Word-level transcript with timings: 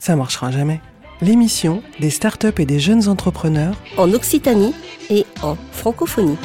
Ça 0.00 0.16
marchera 0.16 0.50
jamais. 0.50 0.80
L'émission 1.20 1.82
des 2.00 2.08
startups 2.08 2.58
et 2.58 2.64
des 2.64 2.80
jeunes 2.80 3.06
entrepreneurs 3.08 3.76
en 3.98 4.10
Occitanie 4.14 4.74
et 5.10 5.26
en 5.42 5.56
francophonie. 5.72 6.38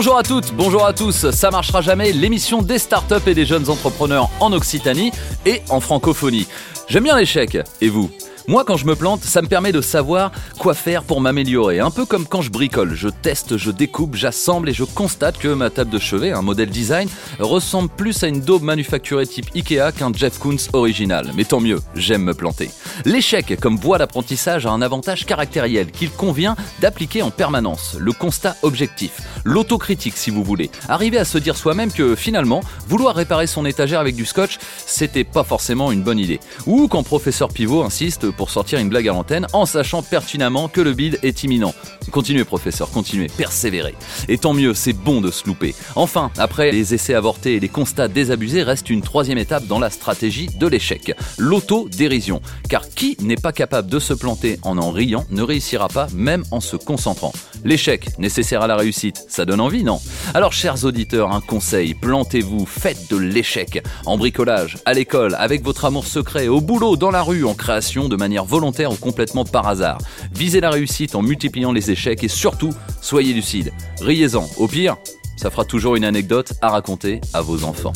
Bonjour 0.00 0.16
à 0.16 0.22
toutes, 0.22 0.54
bonjour 0.54 0.86
à 0.86 0.94
tous, 0.94 1.30
ça 1.30 1.50
marchera 1.50 1.82
jamais, 1.82 2.12
l'émission 2.12 2.62
des 2.62 2.78
startups 2.78 3.16
et 3.26 3.34
des 3.34 3.44
jeunes 3.44 3.68
entrepreneurs 3.68 4.30
en 4.40 4.50
Occitanie 4.54 5.12
et 5.44 5.60
en 5.68 5.78
francophonie. 5.78 6.46
J'aime 6.88 7.04
bien 7.04 7.18
l'échec, 7.18 7.58
et 7.82 7.88
vous? 7.90 8.10
Moi, 8.50 8.64
quand 8.64 8.76
je 8.76 8.84
me 8.84 8.96
plante, 8.96 9.22
ça 9.22 9.42
me 9.42 9.46
permet 9.46 9.70
de 9.70 9.80
savoir 9.80 10.32
quoi 10.58 10.74
faire 10.74 11.04
pour 11.04 11.20
m'améliorer. 11.20 11.78
Un 11.78 11.92
peu 11.92 12.04
comme 12.04 12.26
quand 12.26 12.42
je 12.42 12.50
bricole. 12.50 12.96
Je 12.96 13.08
teste, 13.08 13.56
je 13.56 13.70
découpe, 13.70 14.16
j'assemble 14.16 14.68
et 14.68 14.72
je 14.72 14.82
constate 14.82 15.38
que 15.38 15.46
ma 15.46 15.70
table 15.70 15.88
de 15.88 16.00
chevet, 16.00 16.32
un 16.32 16.42
modèle 16.42 16.68
design, 16.68 17.08
ressemble 17.38 17.88
plus 17.88 18.24
à 18.24 18.26
une 18.26 18.40
daube 18.40 18.64
manufacturée 18.64 19.24
type 19.28 19.46
Ikea 19.54 19.92
qu'un 19.96 20.12
Jeff 20.12 20.40
Koons 20.40 20.56
original. 20.72 21.30
Mais 21.36 21.44
tant 21.44 21.60
mieux, 21.60 21.80
j'aime 21.94 22.24
me 22.24 22.34
planter. 22.34 22.72
L'échec 23.04 23.56
comme 23.60 23.76
voie 23.76 23.98
d'apprentissage 23.98 24.66
a 24.66 24.70
un 24.70 24.82
avantage 24.82 25.26
caractériel 25.26 25.92
qu'il 25.92 26.10
convient 26.10 26.56
d'appliquer 26.80 27.22
en 27.22 27.30
permanence. 27.30 27.94
Le 28.00 28.12
constat 28.12 28.56
objectif, 28.64 29.20
l'autocritique 29.44 30.16
si 30.16 30.30
vous 30.30 30.42
voulez. 30.42 30.72
Arriver 30.88 31.18
à 31.18 31.24
se 31.24 31.38
dire 31.38 31.56
soi-même 31.56 31.92
que 31.92 32.16
finalement, 32.16 32.62
vouloir 32.88 33.14
réparer 33.14 33.46
son 33.46 33.64
étagère 33.64 34.00
avec 34.00 34.16
du 34.16 34.24
scotch, 34.24 34.58
c'était 34.86 35.22
pas 35.22 35.44
forcément 35.44 35.92
une 35.92 36.02
bonne 36.02 36.18
idée. 36.18 36.40
Ou 36.66 36.88
quand 36.88 37.04
professeur 37.04 37.50
Pivot 37.50 37.84
insiste 37.84 38.28
pour 38.40 38.48
sortir 38.48 38.78
une 38.78 38.88
blague 38.88 39.06
à 39.06 39.12
l'antenne 39.12 39.46
en 39.52 39.66
sachant 39.66 40.02
pertinemment 40.02 40.68
que 40.68 40.80
le 40.80 40.94
bide 40.94 41.18
est 41.22 41.44
imminent. 41.44 41.74
Continuez 42.10 42.44
professeur, 42.44 42.90
continuez, 42.90 43.26
persévérez. 43.26 43.94
Et 44.28 44.38
tant 44.38 44.54
mieux, 44.54 44.72
c'est 44.72 44.94
bon 44.94 45.20
de 45.20 45.30
se 45.30 45.46
louper. 45.46 45.74
Enfin, 45.94 46.30
après 46.38 46.72
les 46.72 46.94
essais 46.94 47.12
avortés 47.12 47.56
et 47.56 47.60
les 47.60 47.68
constats 47.68 48.08
désabusés, 48.08 48.62
reste 48.62 48.88
une 48.88 49.02
troisième 49.02 49.36
étape 49.36 49.66
dans 49.66 49.78
la 49.78 49.90
stratégie 49.90 50.46
de 50.46 50.66
l'échec, 50.66 51.14
l'autodérision. 51.36 52.40
Car 52.70 52.88
qui 52.88 53.14
n'est 53.20 53.36
pas 53.36 53.52
capable 53.52 53.90
de 53.90 53.98
se 53.98 54.14
planter 54.14 54.58
en 54.62 54.78
en 54.78 54.90
riant 54.90 55.26
ne 55.30 55.42
réussira 55.42 55.88
pas 55.88 56.06
même 56.14 56.44
en 56.50 56.60
se 56.60 56.76
concentrant. 56.76 57.34
L'échec, 57.62 58.18
nécessaire 58.18 58.62
à 58.62 58.66
la 58.66 58.76
réussite, 58.76 59.22
ça 59.28 59.44
donne 59.44 59.60
envie, 59.60 59.84
non? 59.84 60.00
Alors 60.32 60.54
chers 60.54 60.86
auditeurs, 60.86 61.30
un 61.30 61.42
conseil, 61.42 61.92
plantez-vous, 61.92 62.64
faites 62.64 63.10
de 63.10 63.18
l'échec. 63.18 63.84
En 64.06 64.16
bricolage, 64.16 64.78
à 64.86 64.94
l'école, 64.94 65.36
avec 65.38 65.62
votre 65.62 65.84
amour 65.84 66.06
secret, 66.06 66.48
au 66.48 66.62
boulot, 66.62 66.96
dans 66.96 67.10
la 67.10 67.20
rue, 67.20 67.44
en 67.44 67.52
création 67.52 68.08
de 68.08 68.16
manière 68.20 68.44
volontaire 68.44 68.92
ou 68.92 68.96
complètement 68.96 69.44
par 69.44 69.66
hasard. 69.66 69.98
Visez 70.32 70.60
la 70.60 70.70
réussite 70.70 71.16
en 71.16 71.22
multipliant 71.22 71.72
les 71.72 71.90
échecs 71.90 72.22
et 72.22 72.28
surtout, 72.28 72.70
soyez 73.00 73.32
lucide. 73.32 73.72
Riez-en. 74.00 74.48
Au 74.58 74.68
pire, 74.68 74.96
ça 75.36 75.50
fera 75.50 75.64
toujours 75.64 75.96
une 75.96 76.04
anecdote 76.04 76.52
à 76.62 76.68
raconter 76.68 77.20
à 77.34 77.40
vos 77.40 77.64
enfants. 77.64 77.92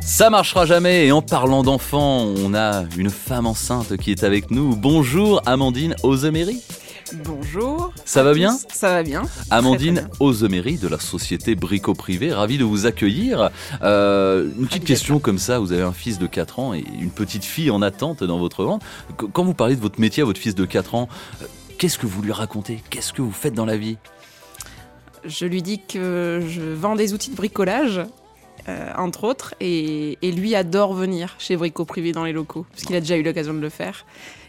Ça 0.00 0.30
marchera 0.30 0.66
jamais 0.66 1.06
et 1.06 1.12
en 1.12 1.22
parlant 1.22 1.62
d'enfants, 1.62 2.24
on 2.24 2.54
a 2.54 2.84
une 2.96 3.10
femme 3.10 3.46
enceinte 3.46 3.96
qui 3.96 4.10
est 4.10 4.22
avec 4.22 4.50
nous. 4.50 4.76
Bonjour 4.76 5.40
Amandine 5.46 5.94
Ozemery. 6.02 6.60
Bonjour. 7.12 7.92
Ça 8.04 8.22
va 8.22 8.32
bien 8.32 8.56
Ça 8.72 8.88
va 8.88 9.02
bien. 9.02 9.22
Amandine 9.50 10.08
Ozemery 10.20 10.78
de 10.78 10.88
la 10.88 10.98
société 10.98 11.54
Brico 11.54 11.94
Privé, 11.94 12.32
ravi 12.32 12.56
de 12.56 12.64
vous 12.64 12.86
accueillir. 12.86 13.50
Euh, 13.82 14.48
une 14.58 14.66
petite 14.66 14.84
question 14.84 15.18
comme 15.18 15.38
ça, 15.38 15.58
vous 15.58 15.72
avez 15.72 15.82
un 15.82 15.92
fils 15.92 16.18
de 16.18 16.26
4 16.26 16.58
ans 16.58 16.74
et 16.74 16.84
une 17.00 17.10
petite 17.10 17.44
fille 17.44 17.70
en 17.70 17.82
attente 17.82 18.24
dans 18.24 18.38
votre 18.38 18.64
ventre. 18.64 18.86
Quand 19.16 19.44
vous 19.44 19.54
parlez 19.54 19.76
de 19.76 19.80
votre 19.80 20.00
métier 20.00 20.22
à 20.22 20.26
votre 20.26 20.40
fils 20.40 20.54
de 20.54 20.64
4 20.64 20.94
ans, 20.94 21.08
euh, 21.42 21.46
qu'est-ce 21.78 21.98
que 21.98 22.06
vous 22.06 22.22
lui 22.22 22.32
racontez? 22.32 22.82
Qu'est-ce 22.90 23.12
que 23.12 23.22
vous 23.22 23.32
faites 23.32 23.54
dans 23.54 23.66
la 23.66 23.76
vie? 23.76 23.98
Je 25.24 25.46
lui 25.46 25.62
dis 25.62 25.80
que 25.80 26.42
je 26.48 26.62
vends 26.62 26.96
des 26.96 27.12
outils 27.12 27.30
de 27.30 27.36
bricolage 27.36 28.02
euh, 28.68 28.90
entre 28.96 29.24
autres, 29.24 29.54
et, 29.60 30.16
lui 30.22 30.54
adore 30.54 30.94
venir 30.94 31.36
chez 31.38 31.56
Brico 31.56 31.84
Privé 31.84 32.12
dans 32.12 32.24
les 32.24 32.32
locaux, 32.32 32.64
parce 32.70 32.84
qu'il 32.84 32.96
a 32.96 33.00
déjà 33.00 33.16
eu 33.16 33.22
l'occasion 33.22 33.52
de 33.52 33.58
le 33.58 33.68
faire. 33.68 34.06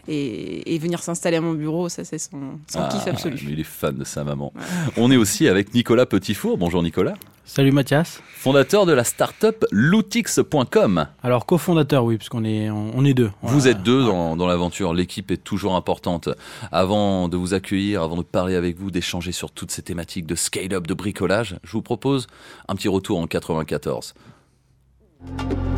Et, 0.08 0.78
venir 0.78 1.02
s'installer 1.02 1.38
à 1.38 1.40
mon 1.40 1.54
bureau, 1.54 1.88
ça 1.88 2.04
c'est 2.04 2.18
son, 2.18 2.58
ah, 2.74 2.88
kiff 2.92 3.06
absolu. 3.06 3.36
il 3.50 3.58
est 3.58 3.64
fan 3.64 3.96
de 3.96 4.04
sa 4.04 4.24
maman. 4.24 4.52
On 4.96 5.10
est 5.10 5.16
aussi 5.16 5.48
avec 5.48 5.74
Nicolas 5.74 6.06
Petitfour. 6.06 6.58
Bonjour 6.58 6.82
Nicolas. 6.82 7.14
Salut 7.44 7.72
Mathias. 7.72 8.20
Fondateur 8.34 8.86
de 8.86 8.92
la 8.92 9.04
start-up 9.04 9.64
Lootix.com. 9.70 11.06
Alors 11.22 11.46
cofondateur, 11.46 12.04
oui, 12.04 12.16
puisqu'on 12.18 12.44
est, 12.44 12.70
on 12.70 13.04
est 13.04 13.14
deux. 13.14 13.30
Vous 13.42 13.68
êtes 13.68 13.82
deux 13.82 14.04
dans, 14.04 14.36
dans 14.36 14.46
l'aventure, 14.46 14.92
l'équipe 14.92 15.30
est 15.30 15.42
toujours 15.42 15.76
importante. 15.76 16.28
Avant 16.72 17.28
de 17.28 17.36
vous 17.36 17.54
accueillir, 17.54 18.02
avant 18.02 18.16
de 18.16 18.22
parler 18.22 18.56
avec 18.56 18.78
vous, 18.78 18.90
d'échanger 18.90 19.32
sur 19.32 19.50
toutes 19.50 19.70
ces 19.70 19.82
thématiques 19.82 20.26
de 20.26 20.34
scale-up, 20.34 20.86
de 20.86 20.94
bricolage, 20.94 21.58
je 21.62 21.72
vous 21.72 21.82
propose 21.82 22.26
un 22.68 22.74
petit 22.74 22.88
retour 22.88 23.18
en 23.18 23.26
94. 23.26 24.14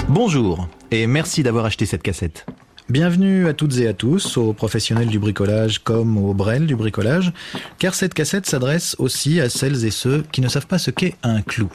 Bonjour 0.08 0.68
et 0.90 1.06
merci 1.06 1.42
d'avoir 1.42 1.64
acheté 1.64 1.86
cette 1.86 2.02
cassette. 2.02 2.46
Bienvenue 2.90 3.48
à 3.48 3.52
toutes 3.52 3.76
et 3.76 3.86
à 3.86 3.92
tous, 3.92 4.38
aux 4.38 4.54
professionnels 4.54 5.08
du 5.08 5.18
bricolage 5.18 5.78
comme 5.80 6.16
aux 6.16 6.32
brels 6.32 6.66
du 6.66 6.74
bricolage, 6.74 7.34
car 7.78 7.94
cette 7.94 8.14
cassette 8.14 8.46
s'adresse 8.46 8.96
aussi 8.98 9.42
à 9.42 9.50
celles 9.50 9.84
et 9.84 9.90
ceux 9.90 10.24
qui 10.32 10.40
ne 10.40 10.48
savent 10.48 10.66
pas 10.66 10.78
ce 10.78 10.90
qu'est 10.90 11.14
un 11.22 11.42
clou. 11.42 11.68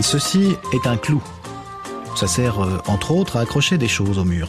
Ceci 0.00 0.56
est 0.72 0.88
un 0.88 0.96
clou. 0.96 1.22
Ça 2.16 2.26
sert 2.26 2.60
euh, 2.60 2.78
entre 2.88 3.12
autres 3.12 3.36
à 3.36 3.42
accrocher 3.42 3.78
des 3.78 3.86
choses 3.86 4.18
au 4.18 4.24
mur, 4.24 4.48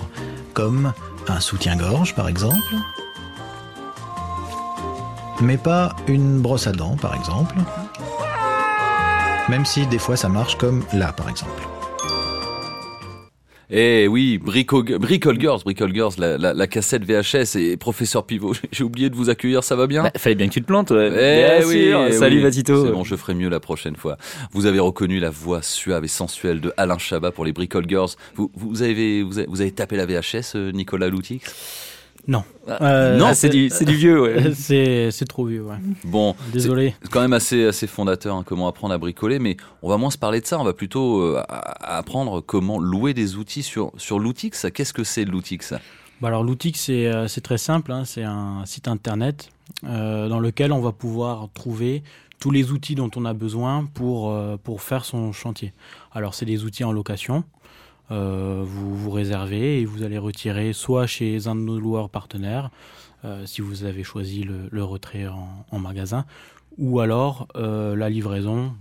comme 0.55 0.93
un 1.27 1.39
soutien-gorge 1.39 2.15
par 2.15 2.27
exemple, 2.27 2.73
mais 5.41 5.57
pas 5.57 5.95
une 6.07 6.39
brosse 6.39 6.65
à 6.65 6.71
dents 6.71 6.97
par 6.97 7.13
exemple, 7.13 7.57
même 9.47 9.65
si 9.67 9.85
des 9.85 9.99
fois 9.99 10.17
ça 10.17 10.27
marche 10.27 10.57
comme 10.57 10.83
là 10.91 11.13
par 11.13 11.29
exemple. 11.29 11.61
Eh 13.75 14.07
oui, 14.07 14.37
Brico, 14.37 14.83
Bricole 14.83 15.41
Girls, 15.41 15.61
Bricole 15.63 15.95
Girls, 15.95 16.13
la, 16.19 16.37
la, 16.37 16.67
cassette 16.67 17.03
VHS 17.05 17.55
et 17.55 17.75
Professeur 17.75 18.23
Pivot. 18.23 18.53
J'ai 18.71 18.83
oublié 18.83 19.09
de 19.09 19.15
vous 19.15 19.31
accueillir, 19.31 19.63
ça 19.63 19.75
va 19.75 19.87
bien? 19.87 20.03
Bah, 20.03 20.11
Fallait 20.15 20.35
bien 20.35 20.47
que 20.47 20.53
tu 20.53 20.61
te 20.61 20.67
plantes. 20.67 20.91
Ouais. 20.91 21.59
Eh 21.59 21.65
oui, 21.65 21.91
eh 21.91 22.11
Salut 22.11 22.39
Vatito. 22.39 22.85
C'est 22.85 22.91
bon, 22.91 23.03
je 23.03 23.15
ferai 23.15 23.33
mieux 23.33 23.49
la 23.49 23.59
prochaine 23.59 23.95
fois. 23.95 24.17
Vous 24.51 24.67
avez 24.67 24.77
reconnu 24.77 25.19
la 25.19 25.31
voix 25.31 25.63
suave 25.63 26.03
et 26.03 26.07
sensuelle 26.07 26.61
de 26.61 26.71
Alain 26.77 26.99
Chabat 26.99 27.31
pour 27.31 27.45
les 27.45 27.51
Bricole 27.51 27.89
Girls. 27.89 28.09
Vous, 28.35 28.51
vous, 28.53 28.83
avez, 28.83 29.23
vous, 29.23 29.39
avez, 29.39 29.47
vous 29.49 29.61
avez 29.61 29.71
tapé 29.71 29.97
la 29.97 30.05
VHS, 30.05 30.55
euh, 30.55 30.71
Nicolas 30.71 31.07
Loutix? 31.07 31.41
Non. 32.27 32.43
Euh, 32.69 33.17
non, 33.17 33.33
c'est 33.33 33.49
du, 33.49 33.67
du, 33.67 33.95
vieux, 33.95 34.21
ouais. 34.21 34.53
c'est 35.11 35.25
trop 35.27 35.45
vieux, 35.45 35.63
ouais. 35.63 35.75
Bon, 36.05 36.35
désolé. 36.53 36.95
C'est 37.01 37.11
quand 37.11 37.21
même 37.21 37.33
assez, 37.33 37.65
assez 37.65 37.87
fondateur, 37.87 38.35
hein, 38.35 38.43
comment 38.45 38.67
apprendre 38.67 38.93
à 38.93 38.97
bricoler, 38.97 39.39
mais 39.39 39.57
on 39.81 39.89
va 39.89 39.97
moins 39.97 40.11
se 40.11 40.17
parler 40.17 40.39
de 40.39 40.45
ça, 40.45 40.59
on 40.59 40.63
va 40.63 40.73
plutôt 40.73 41.21
euh, 41.21 41.43
apprendre 41.47 42.39
comment 42.41 42.79
louer 42.79 43.13
des 43.13 43.35
outils 43.35 43.63
sur, 43.63 43.91
sur 43.97 44.19
Loutix. 44.19 44.67
Qu'est-ce 44.73 44.93
que 44.93 45.03
c'est 45.03 45.25
Loutix 45.25 45.73
bah 46.21 46.29
Alors 46.29 46.43
Loutix, 46.43 46.87
euh, 46.89 47.27
c'est 47.27 47.41
très 47.41 47.57
simple, 47.57 47.91
hein, 47.91 48.05
c'est 48.05 48.23
un 48.23 48.65
site 48.65 48.87
internet 48.87 49.49
dans 49.81 50.39
lequel 50.39 50.71
on 50.71 50.79
va 50.79 50.91
pouvoir 50.91 51.49
trouver 51.53 52.03
tous 52.39 52.51
les 52.51 52.71
outils 52.71 52.95
dont 52.95 53.09
on 53.15 53.25
a 53.25 53.33
besoin 53.33 53.85
pour, 53.93 54.33
pour 54.63 54.81
faire 54.81 55.03
son 55.03 55.31
chantier. 55.31 55.73
Alors 56.13 56.35
c'est 56.35 56.45
des 56.45 56.63
outils 56.63 56.83
en 56.83 56.91
location, 56.91 57.37
euh, 57.37 57.62
vous 58.13 58.95
vous 58.95 59.11
réservez 59.11 59.81
et 59.81 59.85
vous 59.85 60.03
allez 60.03 60.17
retirer 60.17 60.73
soit 60.73 61.07
chez 61.07 61.47
un 61.47 61.55
de 61.55 61.61
nos 61.61 61.79
loueurs 61.79 62.09
partenaires, 62.09 62.69
euh, 63.25 63.45
si 63.45 63.61
vous 63.61 63.85
avez 63.85 64.03
choisi 64.03 64.43
le, 64.43 64.83
retrait 64.83 65.27
en, 65.27 65.79
magasin, 65.79 66.25
ou 66.77 66.99
alors 66.99 67.47
euh, 67.55 67.95
la 67.95 68.09
livraison, 68.09 68.73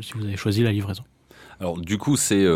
si 0.00 0.12
vous 0.14 0.24
avez 0.24 0.36
choisi 0.36 0.62
la 0.62 0.72
livraison. 0.72 1.04
Alors 1.60 1.78
du 1.78 1.98
coup, 1.98 2.16
c'est 2.16 2.46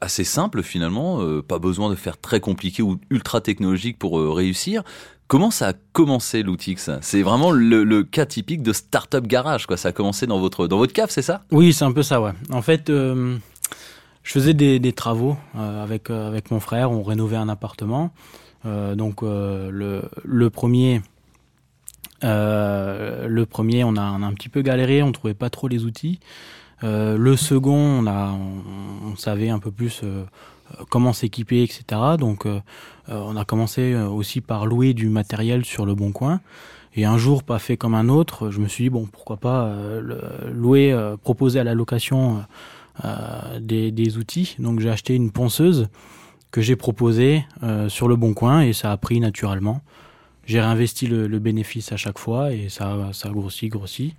assez 0.00 0.24
simple 0.24 0.62
finalement, 0.62 1.20
pas 1.42 1.58
besoin 1.58 1.90
de 1.90 1.94
faire 1.94 2.18
très 2.18 2.40
compliqué 2.40 2.82
ou 2.82 2.98
ultra 3.10 3.40
technologique 3.40 3.98
pour 3.98 4.18
réussir. 4.34 4.82
Comment 5.26 5.52
ça 5.52 5.68
a 5.68 5.72
commencé 5.92 6.42
l'Outix? 6.42 6.90
C'est 7.02 7.22
vraiment 7.22 7.52
le, 7.52 8.02
cas 8.02 8.26
typique 8.26 8.62
de 8.62 8.72
start-up 8.72 9.28
garage, 9.28 9.66
quoi. 9.66 9.76
Ça 9.76 9.90
a 9.90 9.92
commencé 9.92 10.26
dans 10.26 10.40
votre, 10.40 10.66
dans 10.66 10.78
votre 10.78 10.92
cave, 10.92 11.10
c'est 11.10 11.22
ça? 11.22 11.42
Oui, 11.52 11.72
c'est 11.72 11.84
un 11.84 11.92
peu 11.92 12.02
ça, 12.02 12.20
ouais. 12.20 12.32
En 12.50 12.62
fait, 12.62 12.90
je 14.30 14.34
faisais 14.34 14.54
des, 14.54 14.92
travaux 14.92 15.36
euh, 15.56 15.82
avec, 15.82 16.08
euh, 16.08 16.28
avec 16.28 16.52
mon 16.52 16.60
frère, 16.60 16.92
on 16.92 17.02
rénovait 17.02 17.34
un 17.34 17.48
appartement. 17.48 18.12
Euh, 18.64 18.94
donc 18.94 19.22
le, 19.22 20.02
le, 20.22 20.50
premier, 20.50 21.02
le 22.22 23.44
premier 23.44 23.82
on, 23.82 23.96
a, 23.96 24.02
un 24.02 24.32
petit 24.34 24.48
peu 24.48 24.62
galéré, 24.62 25.02
on 25.02 25.10
trouvait 25.10 25.34
pas 25.34 25.50
trop 25.50 25.66
les 25.66 25.84
outils. 25.84 26.20
le 26.82 27.34
second, 27.34 27.74
on, 27.74 28.06
a, 28.06 28.30
on, 29.04 29.16
savait 29.16 29.48
un 29.48 29.58
peu 29.58 29.72
plus 29.72 30.04
comment 30.90 31.12
s'équiper, 31.12 31.64
etc. 31.64 31.82
Donc 32.16 32.46
on 33.08 33.36
a 33.36 33.44
commencé 33.44 33.96
aussi 33.96 34.40
par 34.40 34.64
louer 34.64 34.94
du 34.94 35.08
matériel 35.08 35.64
sur 35.64 35.86
le 35.86 35.96
bon 35.96 36.12
coin. 36.12 36.40
Et 36.94 37.04
un 37.04 37.18
jour, 37.18 37.42
pas 37.42 37.58
fait 37.58 37.76
comme 37.76 37.94
un 37.94 38.08
autre, 38.08 38.50
je 38.50 38.60
me 38.60 38.68
suis 38.68 38.84
dit 38.84 38.90
bon, 38.90 39.08
pourquoi 39.10 39.38
pas 39.38 39.74
louer, 40.52 40.96
proposer 41.24 41.58
à 41.58 41.64
la 41.64 41.74
location 41.74 42.44
des, 43.60 43.90
des, 43.90 44.18
outils. 44.18 44.56
Donc 44.58 44.80
j'ai 44.80 44.90
acheté 44.90 45.14
une 45.14 45.30
ponceuse 45.30 45.88
que 46.50 46.60
j'ai 46.60 46.76
proposée 46.76 47.44
sur 47.88 48.08
le 48.08 48.16
bon 48.16 48.34
coin 48.34 48.62
et 48.62 48.72
ça 48.72 48.92
a 48.92 48.96
pris 48.96 49.20
naturellement. 49.20 49.82
J'ai 50.46 50.60
réinvesti 50.60 51.06
le, 51.06 51.38
bénéfice 51.38 51.92
à 51.92 51.96
chaque 51.96 52.18
fois 52.18 52.52
et 52.52 52.68
ça, 52.68 53.10
ça 53.12 53.28
a 53.28 53.32
grossi, 53.32 53.68
grossi. 53.68 54.14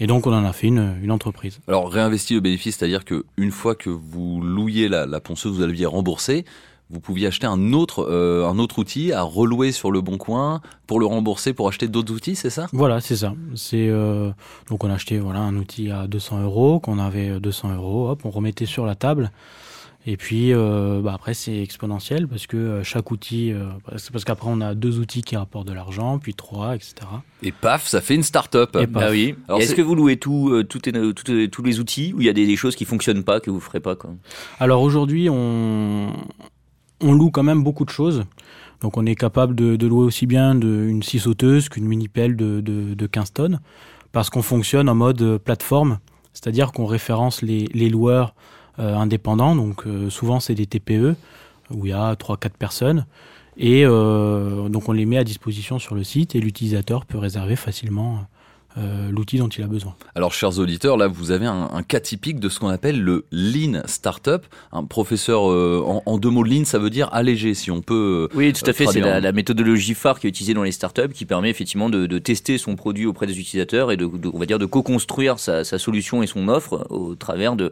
Et 0.00 0.06
donc 0.06 0.26
on 0.26 0.32
en 0.32 0.44
a 0.44 0.52
fait 0.52 0.66
une, 0.66 0.96
une 1.02 1.12
entreprise. 1.12 1.60
Alors 1.68 1.90
réinvesti 1.90 2.34
le 2.34 2.40
bénéfice, 2.40 2.78
c'est-à-dire 2.78 3.04
qu'une 3.04 3.50
fois 3.50 3.74
que 3.74 3.90
vous 3.90 4.40
louiez 4.40 4.88
la, 4.88 5.06
la 5.06 5.20
ponceuse, 5.20 5.56
vous 5.56 5.62
aviez 5.62 5.86
remboursé, 5.86 6.44
vous 6.90 7.00
pouviez 7.00 7.26
acheter 7.26 7.46
un 7.46 7.72
autre, 7.72 8.06
euh, 8.10 8.46
un 8.46 8.58
autre 8.58 8.78
outil 8.78 9.12
à 9.12 9.22
relouer 9.22 9.72
sur 9.72 9.90
le 9.90 10.00
bon 10.00 10.18
coin 10.18 10.60
pour 10.86 11.00
le 11.00 11.06
rembourser 11.06 11.52
pour 11.52 11.68
acheter 11.68 11.88
d'autres 11.88 12.12
outils, 12.12 12.34
c'est 12.34 12.50
ça? 12.50 12.66
Voilà, 12.72 13.00
c'est 13.00 13.16
ça. 13.16 13.34
C'est 13.54 13.88
euh, 13.88 14.30
donc 14.68 14.84
on 14.84 14.90
a 14.90 14.94
acheté 14.94 15.18
voilà 15.18 15.40
un 15.40 15.56
outil 15.56 15.90
à 15.90 16.06
200 16.06 16.42
euros, 16.42 16.80
qu'on 16.80 16.98
avait 16.98 17.38
200 17.40 17.74
euros, 17.74 18.10
hop, 18.10 18.22
on 18.24 18.30
remettait 18.30 18.66
sur 18.66 18.86
la 18.86 18.94
table. 18.94 19.30
Et 20.06 20.16
puis 20.16 20.54
euh, 20.54 21.00
bah 21.02 21.12
après 21.14 21.34
c'est 21.34 21.60
exponentiel 21.60 22.26
parce 22.26 22.46
que 22.46 22.56
euh, 22.56 22.82
chaque 22.82 23.10
outil, 23.10 23.52
euh, 23.52 23.66
parce 23.84 24.24
qu'après 24.24 24.48
on 24.50 24.62
a 24.62 24.74
deux 24.74 24.98
outils 24.98 25.20
qui 25.20 25.36
rapportent 25.36 25.68
de 25.68 25.74
l'argent, 25.74 26.18
puis 26.18 26.34
trois, 26.34 26.74
etc. 26.74 26.94
Et 27.42 27.52
paf, 27.52 27.86
ça 27.86 28.00
fait 28.00 28.14
une 28.14 28.22
start-up. 28.22 28.74
Et 28.80 28.86
bah 28.86 29.08
oui. 29.10 29.34
Est-ce 29.58 29.74
que 29.74 29.82
vous 29.82 29.94
louez 29.94 30.16
tout, 30.16 30.64
tout, 30.68 30.78
tous 30.80 31.62
les 31.62 31.80
outils 31.80 32.14
ou 32.14 32.22
il 32.22 32.26
y 32.26 32.30
a 32.30 32.32
des, 32.32 32.56
choses 32.56 32.76
qui 32.76 32.84
fonctionnent 32.84 33.24
pas 33.24 33.40
que 33.40 33.50
vous 33.50 33.60
ferez 33.60 33.80
pas 33.80 33.94
quoi? 33.94 34.10
Alors 34.58 34.82
aujourd'hui 34.82 35.28
on 35.30 36.12
on 37.00 37.12
loue 37.12 37.30
quand 37.30 37.42
même 37.42 37.62
beaucoup 37.62 37.84
de 37.84 37.90
choses. 37.90 38.24
Donc 38.80 38.96
on 38.96 39.04
est 39.04 39.14
capable 39.14 39.54
de, 39.54 39.86
louer 39.86 40.04
aussi 40.04 40.26
bien 40.26 40.52
une 40.52 41.02
scie 41.02 41.18
sauteuse 41.18 41.68
qu'une 41.68 41.84
mini 41.84 42.08
pelle 42.08 42.36
de, 42.36 42.60
de, 42.60 42.94
de 42.94 43.06
15 43.06 43.32
tonnes 43.32 43.60
parce 44.12 44.30
qu'on 44.30 44.42
fonctionne 44.42 44.88
en 44.88 44.94
mode 44.94 45.38
plateforme, 45.38 45.98
c'est-à-dire 46.32 46.72
qu'on 46.72 46.86
référence 46.86 47.42
les, 47.42 47.88
loueurs 47.88 48.34
euh, 48.78 48.96
indépendants, 48.96 49.54
donc 49.54 49.86
euh, 49.86 50.10
souvent 50.10 50.40
c'est 50.40 50.54
des 50.54 50.66
TPE 50.66 51.14
où 51.70 51.86
il 51.86 51.90
y 51.90 51.92
a 51.92 52.14
3-4 52.14 52.50
personnes. 52.58 53.06
Et 53.56 53.84
euh, 53.84 54.68
donc 54.68 54.88
on 54.88 54.92
les 54.92 55.06
met 55.06 55.18
à 55.18 55.24
disposition 55.24 55.78
sur 55.78 55.94
le 55.94 56.02
site 56.02 56.34
et 56.34 56.40
l'utilisateur 56.40 57.04
peut 57.04 57.18
réserver 57.18 57.56
facilement 57.56 58.20
euh, 58.78 59.10
l'outil 59.10 59.38
dont 59.38 59.48
il 59.48 59.64
a 59.64 59.66
besoin. 59.66 59.96
Alors, 60.14 60.32
chers 60.32 60.58
auditeurs, 60.58 60.96
là, 60.96 61.08
vous 61.08 61.32
avez 61.32 61.46
un, 61.46 61.70
un 61.72 61.82
cas 61.82 61.98
typique 61.98 62.38
de 62.38 62.48
ce 62.48 62.60
qu'on 62.60 62.68
appelle 62.68 63.02
le 63.02 63.26
Lean 63.32 63.82
Startup. 63.86 64.42
Un 64.72 64.84
professeur, 64.84 65.50
euh, 65.50 65.82
en, 66.06 66.18
deux 66.18 66.30
mots, 66.30 66.44
Lean, 66.44 66.64
ça 66.64 66.78
veut 66.78 66.90
dire 66.90 67.08
allégé, 67.12 67.54
si 67.54 67.70
on 67.70 67.82
peut. 67.82 68.28
Euh, 68.30 68.36
oui, 68.36 68.52
tout 68.52 68.68
à 68.68 68.72
fait. 68.72 68.86
C'est 68.86 69.00
la, 69.00 69.32
méthodologie 69.32 69.94
phare 69.94 70.20
qui 70.20 70.26
est 70.26 70.30
utilisée 70.30 70.54
dans 70.54 70.62
les 70.62 70.72
startups, 70.72 71.12
qui 71.12 71.26
permet 71.26 71.50
effectivement 71.50 71.90
de, 71.90 72.18
tester 72.18 72.58
son 72.58 72.76
produit 72.76 73.06
auprès 73.06 73.26
des 73.26 73.38
utilisateurs 73.40 73.90
et 73.90 73.96
de, 73.96 74.08
on 74.32 74.38
va 74.38 74.46
dire, 74.46 74.58
de 74.58 74.66
co-construire 74.66 75.38
sa, 75.38 75.64
solution 75.64 76.22
et 76.22 76.26
son 76.26 76.48
offre 76.48 76.86
au 76.90 77.14
travers 77.14 77.56
de 77.56 77.70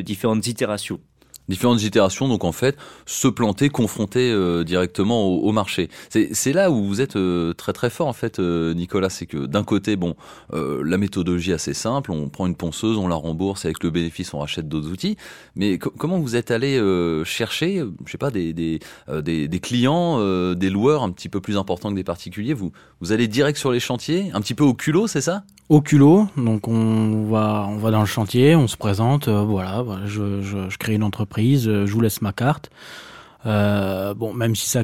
différentes 0.00 0.46
itérations 0.46 1.00
différentes 1.48 1.82
itérations, 1.82 2.28
donc 2.28 2.44
en 2.44 2.52
fait, 2.52 2.76
se 3.06 3.28
planter, 3.28 3.68
confronter 3.68 4.30
euh, 4.32 4.64
directement 4.64 5.26
au, 5.26 5.52
marché. 5.52 5.88
C'est 6.10 6.52
là 6.52 6.70
où 6.70 6.84
vous 6.84 7.00
êtes 7.00 7.16
euh, 7.16 7.52
très 7.52 7.72
très 7.72 7.90
fort 7.90 8.08
en 8.08 8.12
fait, 8.12 8.38
euh, 8.38 8.74
Nicolas, 8.74 9.10
c'est 9.10 9.26
que 9.26 9.46
d'un 9.46 9.62
côté, 9.62 9.96
bon, 9.96 10.16
la 10.52 10.98
méthodologie 10.98 11.50
est 11.50 11.54
assez 11.54 11.74
simple, 11.74 12.10
on 12.12 12.28
prend 12.28 12.46
une 12.46 12.56
ponceuse, 12.56 12.98
on 12.98 13.08
la 13.08 13.14
rembourse, 13.14 13.64
et 13.64 13.68
avec 13.68 13.82
le 13.82 13.90
bénéfice, 13.90 14.32
on 14.34 14.38
rachète 14.38 14.68
d'autres 14.68 14.90
outils. 14.90 15.16
Mais 15.56 15.78
comment 15.78 16.18
vous 16.18 16.36
êtes 16.36 16.50
allé 16.50 16.80
chercher, 17.24 17.84
je 18.04 18.10
sais 18.10 18.18
pas, 18.18 18.30
des 18.30 18.52
des, 18.52 18.80
des, 19.22 19.60
clients, 19.60 20.54
des 20.54 20.70
loueurs 20.70 21.02
un 21.02 21.10
petit 21.10 21.28
peu 21.28 21.40
plus 21.40 21.56
importants 21.56 21.90
que 21.90 21.96
des 21.96 22.04
particuliers? 22.04 22.54
Vous 22.54 22.72
vous 23.00 23.12
allez 23.12 23.28
direct 23.28 23.58
sur 23.58 23.70
les 23.70 23.80
chantiers, 23.80 24.30
un 24.32 24.40
petit 24.40 24.54
peu 24.54 24.64
au 24.64 24.74
culot, 24.74 25.06
c'est 25.06 25.20
ça? 25.20 25.44
Au 25.68 25.80
culot. 25.80 26.26
Donc 26.36 26.68
on 26.68 27.24
va, 27.24 27.66
on 27.68 27.78
va 27.78 27.90
dans 27.90 28.00
le 28.00 28.06
chantier, 28.06 28.54
on 28.54 28.68
se 28.68 28.76
présente, 28.76 29.28
voilà, 29.28 29.84
je, 30.06 30.42
je, 30.42 30.76
crée 30.78 30.94
une 30.94 31.02
entreprise, 31.02 31.33
euh, 31.38 31.86
je 31.86 31.92
vous 31.92 32.00
laisse 32.00 32.22
ma 32.22 32.32
carte. 32.32 32.70
Euh, 33.46 34.14
même 34.34 34.56
si 34.56 34.68
ça, 34.68 34.82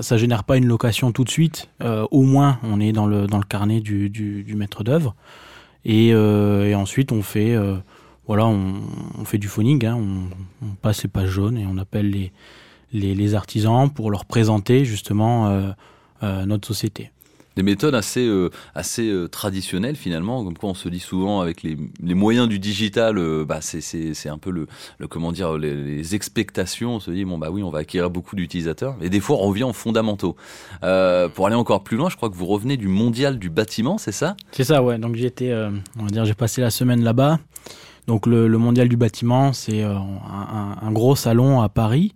ça, 0.00 0.16
génère 0.16 0.44
pas 0.44 0.56
une 0.56 0.66
location 0.66 1.10
tout 1.10 1.24
de 1.24 1.28
suite, 1.28 1.68
euh, 1.82 2.06
au 2.12 2.22
moins 2.22 2.60
on 2.62 2.78
est 2.78 2.92
dans 2.92 3.06
le 3.06 3.26
carnet 3.48 3.80
du, 3.80 4.54
maître 4.56 4.84
d'œuvre. 4.84 5.16
Et, 5.84 6.14
ensuite 6.74 7.10
on 7.10 7.22
fait, 7.22 7.56
du 9.34 9.48
phoning, 9.48 9.86
hein, 9.86 9.98
on, 10.62 10.68
passe 10.82 11.02
les 11.02 11.08
pages 11.08 11.30
jaunes 11.30 11.58
et 11.58 11.66
on 11.66 11.78
appelle 11.78 12.30
les 12.92 13.34
artisans 13.34 13.90
pour 13.90 14.12
leur 14.12 14.24
présenter 14.24 14.84
justement 14.84 15.50
notre 16.22 16.68
société 16.68 17.10
des 17.56 17.62
méthodes 17.62 17.94
assez 17.94 18.26
euh, 18.26 18.50
assez 18.74 19.08
euh, 19.08 19.28
traditionnelles 19.28 19.96
finalement. 19.96 20.44
Comme 20.44 20.56
quoi 20.56 20.70
on 20.70 20.74
se 20.74 20.88
dit 20.88 21.00
souvent 21.00 21.40
avec 21.40 21.62
les, 21.62 21.76
les 22.02 22.14
moyens 22.14 22.48
du 22.48 22.58
digital 22.58 23.18
euh, 23.18 23.44
bah 23.44 23.60
c'est 23.60 24.28
un 24.28 24.38
peu 24.38 24.50
le, 24.50 24.66
le 24.98 25.08
comment 25.08 25.32
dire 25.32 25.56
les, 25.56 25.74
les, 25.74 26.14
expectations. 26.14 26.96
On 26.96 27.00
se 27.00 27.10
dit 27.10 27.24
bon 27.24 27.38
bah 27.38 27.48
oui 27.50 27.62
on 27.62 27.70
va 27.70 27.80
acquérir 27.80 28.10
beaucoup 28.10 28.36
d'utilisateurs. 28.36 28.96
Et 29.00 29.08
des 29.08 29.20
fois 29.20 29.36
on 29.36 29.48
revient 29.48 29.64
en 29.64 29.72
fondamentaux. 29.72 30.36
Pour 30.80 31.46
aller 31.46 31.56
encore 31.56 31.82
plus 31.82 31.96
loin 31.96 32.10
je 32.10 32.16
crois 32.16 32.28
que 32.28 32.34
vous 32.34 32.46
revenez 32.46 32.76
du 32.76 32.88
mondial 32.88 33.38
du 33.38 33.50
bâtiment 33.50 33.98
c'est 33.98 34.12
ça? 34.12 34.36
C'est 34.52 34.64
ça 34.64 34.82
ouais. 34.82 34.98
Donc 34.98 35.16
j'ai 35.16 35.32
on 35.98 36.04
va 36.04 36.10
dire 36.10 36.24
j'ai 36.24 36.34
passé 36.34 36.60
la 36.60 36.70
semaine 36.70 37.02
là-bas. 37.02 37.38
Donc 38.06 38.26
le, 38.26 38.46
le 38.46 38.58
mondial 38.58 38.88
du 38.88 38.96
bâtiment 38.96 39.52
c'est 39.52 39.82
un, 39.82 40.92
gros 40.92 41.16
salon 41.16 41.60
à 41.62 41.68
Paris 41.68 42.14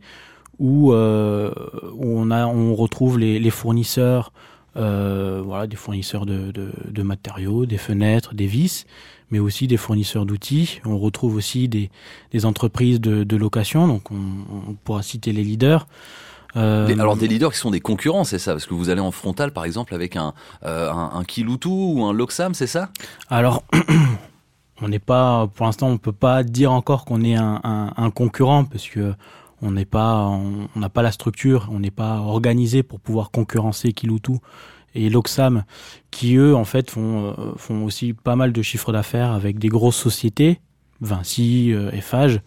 où, 0.58 0.93
où 0.93 0.94
on 0.94 2.31
a 2.31 2.46
on 2.46 2.75
retrouve 2.75 3.19
les 3.19 3.50
fournisseurs 3.50 4.32
euh, 4.76 5.43
voilà, 5.44 5.67
des 5.67 5.76
fournisseurs 5.76 6.26
de, 6.26 6.52
de, 6.52 6.70
de, 6.88 7.02
matériaux, 7.02 7.67
des 7.67 7.78
fenêtres, 7.78 8.34
des 8.34 8.46
vis, 8.46 8.87
mais 9.31 9.38
aussi 9.38 9.67
des 9.67 9.76
fournisseurs 9.76 10.26
d'outils. 10.26 10.81
On 10.84 10.99
retrouve 10.99 11.34
aussi 11.34 11.69
des, 11.69 11.90
des 12.32 12.46
entreprises 12.46 13.00
de, 13.00 13.25
de, 13.25 13.37
location, 13.37 13.88
donc 13.88 14.11
on, 14.11 14.70
on, 14.70 14.75
pourra 14.75 15.02
citer 15.02 15.32
les 15.32 15.43
leaders. 15.43 15.87
Euh... 16.56 16.88
alors 16.99 17.17
des 17.17 17.28
leaders 17.28 17.52
qui 17.52 17.58
sont 17.58 17.70
des 17.70 17.81
concurrents, 17.81 18.25
c'est 18.25 18.40
ça 18.40 18.52
Parce 18.52 18.67
que 18.67 18.75
vous 18.75 18.90
allez 18.90 19.00
en 19.00 19.12
frontal, 19.12 19.52
par 19.52 19.64
exemple, 19.64 19.94
avec 19.94 20.17
un, 20.17 20.34
euh, 20.64 20.90
un, 20.90 21.12
un 21.14 21.25
Kiloutou 21.25 21.94
ou 21.96 22.05
un 22.05 22.12
Loxam, 22.12 22.55
c'est 22.55 22.67
ça? 22.67 22.90
Alors, 23.28 23.64
on 24.82 24.88
n'est 24.88 24.99
pas, 25.00 25.49
pour 25.55 25.67
l'instant, 25.67 25.88
on 25.88 25.99
peut 25.99 26.12
pas 26.12 26.43
dire 26.43 26.72
encore 26.72 27.05
qu'on 27.05 27.22
est 27.22 27.37
un, 27.37 27.61
un, 27.64 27.93
un 27.96 28.11
concurrent, 28.11 28.64
parce 28.64 28.88
que 28.88 29.14
on 29.62 29.70
n'a 29.70 29.84
pas 29.84 31.02
la 31.02 31.12
structure, 31.12 31.68
on 31.70 31.80
n'est 31.80 31.90
pas 31.90 32.18
organisé 32.18 32.82
pour 32.82 33.00
pouvoir 33.00 33.30
concurrencer 33.30 33.92
Kiloutou 33.92 34.40
et 34.94 35.08
Loxam, 35.10 35.64
qui 36.10 36.36
eux 36.36 36.54
en 36.54 36.64
fait 36.64 36.90
font 36.90 37.34
euh, 37.38 37.84
aussi 37.84 38.12
pas 38.12 38.36
mal 38.36 38.52
de 38.52 38.62
chiffres 38.62 38.92
d'affaires 38.92 39.32
avec 39.32 39.58
des 39.58 39.68
grosses 39.68 39.96
sociétés, 39.96 40.60
Vinci, 41.00 41.72
euh, 41.72 41.90
Eiffage, 41.93 42.40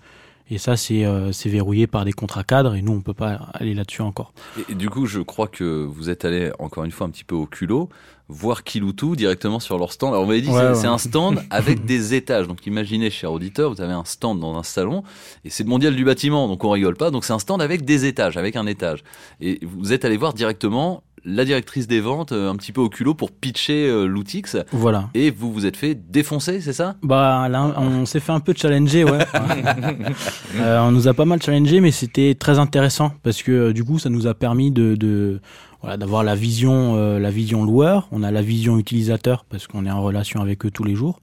et 0.50 0.58
ça, 0.58 0.76
c'est 0.76 1.06
euh, 1.06 1.32
verrouillé 1.46 1.88
par 1.88 2.06
des 2.06 2.12
contrats 2.12 2.44
cadres 2.44 2.76
et 2.76 2.82
nous, 2.82 2.94
on 2.94 3.02
peut 3.02 3.14
pas 3.14 3.50
aller 3.54 3.74
là-dessus 3.74 4.02
encore. 4.02 4.34
Et, 4.70 4.76
du 4.76 4.90
coup, 4.90 5.06
je 5.06 5.22
crois 5.22 5.48
que 5.48 5.64
vous 5.86 6.10
êtes 6.10 6.26
allé 6.26 6.52
encore 6.60 6.84
une 6.84 6.92
fois 6.92 7.08
un 7.08 7.10
petit 7.10 7.24
peu 7.24 7.36
au 7.36 7.46
culot, 7.46 7.90
voir 8.28 8.64
Kiloutou 8.64 9.16
directement 9.16 9.60
sur 9.60 9.78
leur 9.78 9.94
stand. 9.94 10.12
Alors, 10.12 10.24
on 10.24 10.28
m'avait 10.28 10.42
dit, 10.42 10.50
ouais, 10.50 10.76
c'est 10.76 10.88
un 10.88 10.98
stand 10.98 11.42
avec 11.50 11.86
des 11.86 12.14
étages. 12.14 12.48
Donc, 12.48 12.68
imaginez, 12.68 13.10
cher 13.10 13.32
auditeur, 13.32 13.74
vous 13.74 13.82
avez 13.82 13.94
un 13.94 14.06
stand 14.06 14.40
dans 14.40 14.58
un 14.58 14.64
salon 14.64 15.04
et 15.46 15.50
c'est 15.50 15.64
le 15.64 15.70
mondial 15.70 15.96
du 15.96 16.04
bâtiment, 16.04 16.48
donc 16.48 16.64
on 16.64 16.70
rigole 16.70 16.96
pas. 16.96 17.10
Donc, 17.10 17.24
c'est 17.24 17.34
un 17.34 17.40
stand 17.40 17.62
avec 17.62 17.86
des 17.86 18.06
étages, 18.06 18.36
avec 18.36 18.56
un 18.56 18.66
étage. 18.66 19.04
Et 19.40 19.60
vous 19.64 19.94
êtes 19.94 20.04
allé 20.04 20.18
voir 20.18 20.34
directement 20.34 21.04
la 21.26 21.46
directrice 21.46 21.88
des 21.88 22.00
ventes 22.00 22.32
euh, 22.32 22.50
un 22.50 22.56
petit 22.56 22.72
peu 22.72 22.82
au 22.82 22.90
culot 22.90 23.14
pour 23.14 23.32
pitcher 23.32 23.88
euh, 23.88 24.06
l'Outix. 24.06 24.58
Voilà. 24.72 25.10
Et 25.14 25.32
vous 25.32 25.52
vous 25.52 25.66
êtes 25.66 25.78
fait 25.78 25.96
défoncer, 25.96 26.62
c'est 26.62 26.74
ça? 26.74 26.96
Bah 27.02 27.48
là, 27.50 27.74
on 27.78 28.06
s'est 28.06 28.20
fait 28.20 28.32
un 28.32 28.40
peu 28.40 28.54
challenger, 28.56 29.04
ouais. 29.04 29.20
euh, 30.56 30.80
on 30.82 30.92
nous 30.92 31.08
a 31.08 31.14
pas 31.14 31.26
mal 31.26 31.42
challengé, 31.42 31.80
mais 31.80 31.92
c'était 31.92 32.36
très 32.36 32.60
intéressant 32.60 33.14
parce 33.24 33.42
que 33.42 33.52
euh, 33.52 33.74
du 33.74 33.84
coup, 33.84 34.00
ça 34.00 34.10
nous 34.10 34.28
a 34.28 34.34
permis 34.34 34.72
de, 34.72 34.96
de 34.96 35.40
voilà, 35.82 35.98
d'avoir 35.98 36.24
la 36.24 36.36
vision, 36.36 36.96
euh, 36.98 37.20
la 37.20 37.32
vision 37.32 37.64
loueur. 37.64 38.08
On 38.12 38.24
a 38.24 38.32
la 38.32 38.42
vision 38.42 38.78
utilisateur 38.78 39.46
parce 39.50 39.68
qu'on 39.68 39.86
est 39.86 39.92
en 39.92 40.02
relation 40.02 40.42
avec 40.42 40.66
eux 40.66 40.72
tous 40.72 40.84
les 40.84 40.96
jours. 40.96 41.22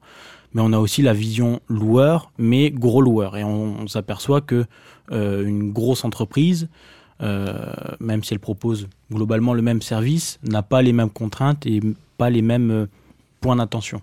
Mais 0.53 0.61
on 0.61 0.73
a 0.73 0.79
aussi 0.79 1.01
la 1.01 1.13
vision 1.13 1.61
loueur, 1.69 2.31
mais 2.37 2.71
gros 2.71 3.01
loueur. 3.01 3.37
Et 3.37 3.43
on, 3.43 3.81
on 3.81 3.87
s'aperçoit 3.87 4.41
que 4.41 4.65
une 5.13 5.73
grosse 5.73 6.05
entreprise 6.05 6.69
euh, 6.69 7.00
même 7.21 8.23
si 8.23 8.33
elle 8.33 8.39
propose 8.39 8.87
globalement 9.11 9.53
le 9.53 9.61
même 9.61 9.81
service, 9.81 10.39
n'a 10.43 10.63
pas 10.63 10.81
les 10.81 10.93
mêmes 10.93 11.09
contraintes 11.09 11.65
et 11.65 11.79
pas 12.17 12.29
les 12.29 12.41
mêmes 12.41 12.71
euh, 12.71 12.85
points 13.39 13.55
d'attention. 13.55 14.01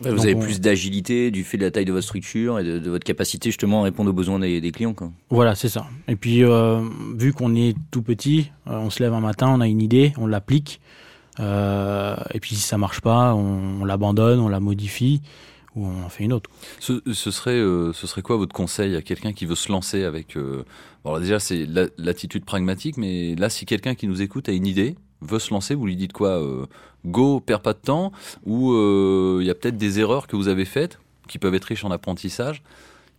vous 0.00 0.24
avez 0.24 0.34
plus 0.34 0.60
d'agilité 0.60 1.30
du 1.30 1.44
fait 1.44 1.58
de 1.58 1.64
la 1.64 1.70
taille 1.70 1.84
de 1.84 1.92
votre 1.92 2.04
structure 2.04 2.58
et 2.58 2.64
de, 2.64 2.90
votre 2.90 3.04
capacité 3.04 3.50
justement 3.50 3.80
à 3.80 3.84
répondre 3.84 4.10
aux 4.10 4.14
besoins 4.14 4.38
des, 4.38 4.72
clients. 4.72 4.94
Quoi. 4.94 5.10
Voilà, 5.30 5.54
c'est 5.54 5.68
ça. 5.68 5.86
Et 6.08 6.16
puis, 6.16 6.44
euh, 6.44 6.80
vu 7.16 7.32
qu'on 7.32 7.54
est 7.54 7.76
tout 7.90 8.02
petit, 8.02 8.50
on 8.66 8.90
se 8.90 9.02
lève 9.02 9.14
un 9.14 9.20
matin, 9.20 9.48
on 9.48 9.60
a 9.60 9.66
une 9.66 9.82
idée, 9.82 10.12
on 10.18 10.26
l'applique. 10.26 10.80
et 11.38 12.40
puis, 12.40 12.54
si 12.54 12.62
ça 12.62 12.78
marche 12.78 13.00
pas, 13.00 13.34
on, 13.34 13.82
on 13.82 13.84
l'abandonne, 13.84 14.40
on 14.40 14.48
la 14.48 14.60
modifie 14.60 15.22
ou 15.76 15.86
on 15.86 16.04
en 16.04 16.08
fait 16.08 16.24
une 16.24 16.32
autre. 16.32 16.50
Ce, 16.80 17.00
ce 17.12 17.30
serait, 17.30 17.60
ce 17.60 18.06
serait 18.06 18.22
quoi 18.22 18.36
votre 18.36 18.54
conseil 18.54 18.96
à 18.96 19.02
quelqu'un 19.02 19.32
qui 19.32 19.46
veut 19.46 19.54
se 19.54 19.70
lancer 19.70 20.04
avec 20.04 20.36
alors 21.06 21.20
déjà, 21.20 21.38
c'est 21.38 21.68
l'attitude 21.98 22.44
pragmatique, 22.44 22.96
mais 22.96 23.36
là, 23.36 23.48
si 23.48 23.64
quelqu'un 23.64 23.94
qui 23.94 24.08
nous 24.08 24.22
écoute 24.22 24.48
a 24.48 24.52
une 24.52 24.66
idée, 24.66 24.96
veut 25.20 25.38
se 25.38 25.54
lancer, 25.54 25.76
vous 25.76 25.86
lui 25.86 25.94
dites 25.94 26.12
quoi 26.12 26.30
euh, 26.30 26.66
Go, 27.06 27.38
perds 27.38 27.60
pas 27.60 27.74
de 27.74 27.78
temps 27.78 28.10
Ou 28.44 28.72
euh, 28.72 29.38
il 29.40 29.46
y 29.46 29.50
a 29.50 29.54
peut-être 29.54 29.76
des 29.76 30.00
erreurs 30.00 30.26
que 30.26 30.34
vous 30.34 30.48
avez 30.48 30.64
faites 30.64 30.98
qui 31.28 31.38
peuvent 31.38 31.54
être 31.54 31.64
riches 31.64 31.84
en 31.84 31.92
apprentissage 31.92 32.62